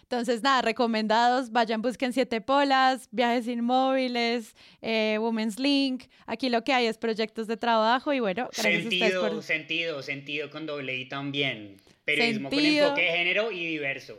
[0.03, 6.05] Entonces, nada, recomendados, vayan, busquen Siete Polas, Viajes Inmóviles, eh, Women's Link.
[6.25, 10.01] Aquí lo que hay es proyectos de trabajo y bueno, gracias sentido, a ustedes Sentido,
[10.01, 11.77] sentido con doble I también.
[12.05, 14.17] Periodismo con enfoque de género y diverso.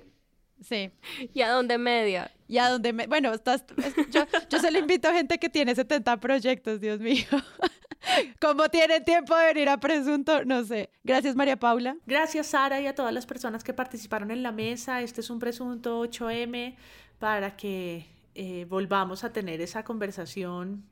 [0.63, 0.91] Sí.
[1.35, 2.31] ¿Y a dónde media?
[2.49, 3.07] ¿Y a dónde me...
[3.07, 3.65] Bueno, estás...
[4.11, 7.27] yo, yo solo invito a gente que tiene 70 proyectos, Dios mío.
[8.41, 10.45] ¿Cómo tienen tiempo de venir a Presunto?
[10.45, 10.91] No sé.
[11.05, 11.97] Gracias, María Paula.
[12.07, 15.03] Gracias, Sara, y a todas las personas que participaron en la mesa.
[15.03, 16.77] Este es un Presunto 8M
[17.19, 20.85] para que eh, volvamos a tener esa conversación,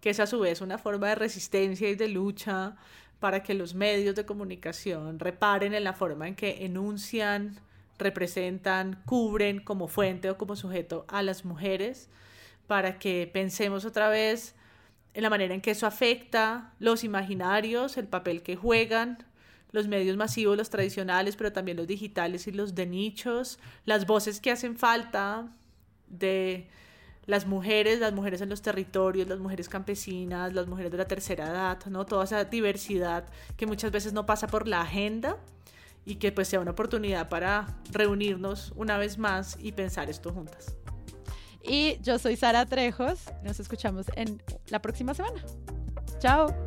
[0.00, 2.76] que es a su vez una forma de resistencia y de lucha
[3.24, 7.58] para que los medios de comunicación reparen en la forma en que enuncian,
[7.98, 12.10] representan, cubren como fuente o como sujeto a las mujeres,
[12.66, 14.54] para que pensemos otra vez
[15.14, 19.24] en la manera en que eso afecta los imaginarios, el papel que juegan
[19.72, 24.38] los medios masivos, los tradicionales, pero también los digitales y los de nichos, las voces
[24.38, 25.48] que hacen falta
[26.08, 26.68] de
[27.26, 31.48] las mujeres, las mujeres en los territorios, las mujeres campesinas, las mujeres de la tercera
[31.48, 32.06] edad, ¿no?
[32.06, 33.24] Toda esa diversidad
[33.56, 35.36] que muchas veces no pasa por la agenda
[36.04, 40.76] y que pues sea una oportunidad para reunirnos una vez más y pensar esto juntas.
[41.62, 43.20] Y yo soy Sara Trejos.
[43.42, 45.42] Nos escuchamos en la próxima semana.
[46.18, 46.63] Chao.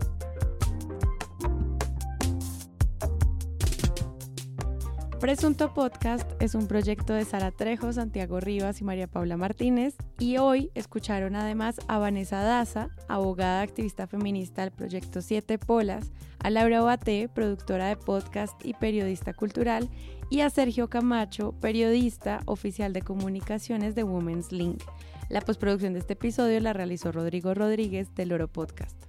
[5.19, 10.37] Presunto Podcast es un proyecto de Sara Trejo, Santiago Rivas y María Paula Martínez y
[10.37, 16.81] hoy escucharon además a Vanessa Daza, abogada activista feminista del proyecto Siete Polas, a Laura
[16.81, 19.89] Baté, productora de podcast y periodista cultural
[20.29, 24.83] y a Sergio Camacho, periodista oficial de comunicaciones de Women's Link.
[25.29, 29.06] La postproducción de este episodio la realizó Rodrigo Rodríguez del Oro Podcast.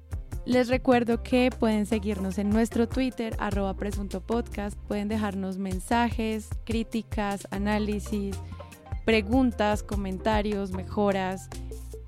[0.49, 7.47] Les recuerdo que pueden seguirnos en nuestro Twitter, arroba presunto podcast, pueden dejarnos mensajes, críticas,
[7.51, 8.35] análisis,
[9.05, 11.51] preguntas, comentarios, mejoras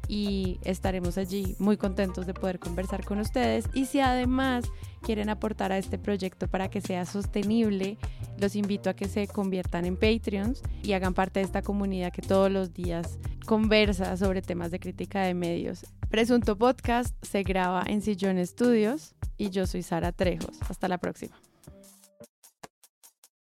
[0.08, 3.66] y estaremos allí muy contentos de poder conversar con ustedes.
[3.74, 4.64] Y si además
[5.00, 7.98] quieren aportar a este proyecto para que sea sostenible,
[8.38, 12.22] los invito a que se conviertan en Patreons y hagan parte de esta comunidad que
[12.22, 15.84] todos los días conversa sobre temas de crítica de medios.
[16.08, 20.58] Presunto Podcast se graba en Sillón Estudios y yo soy Sara Trejos.
[20.68, 21.49] Hasta la próxima.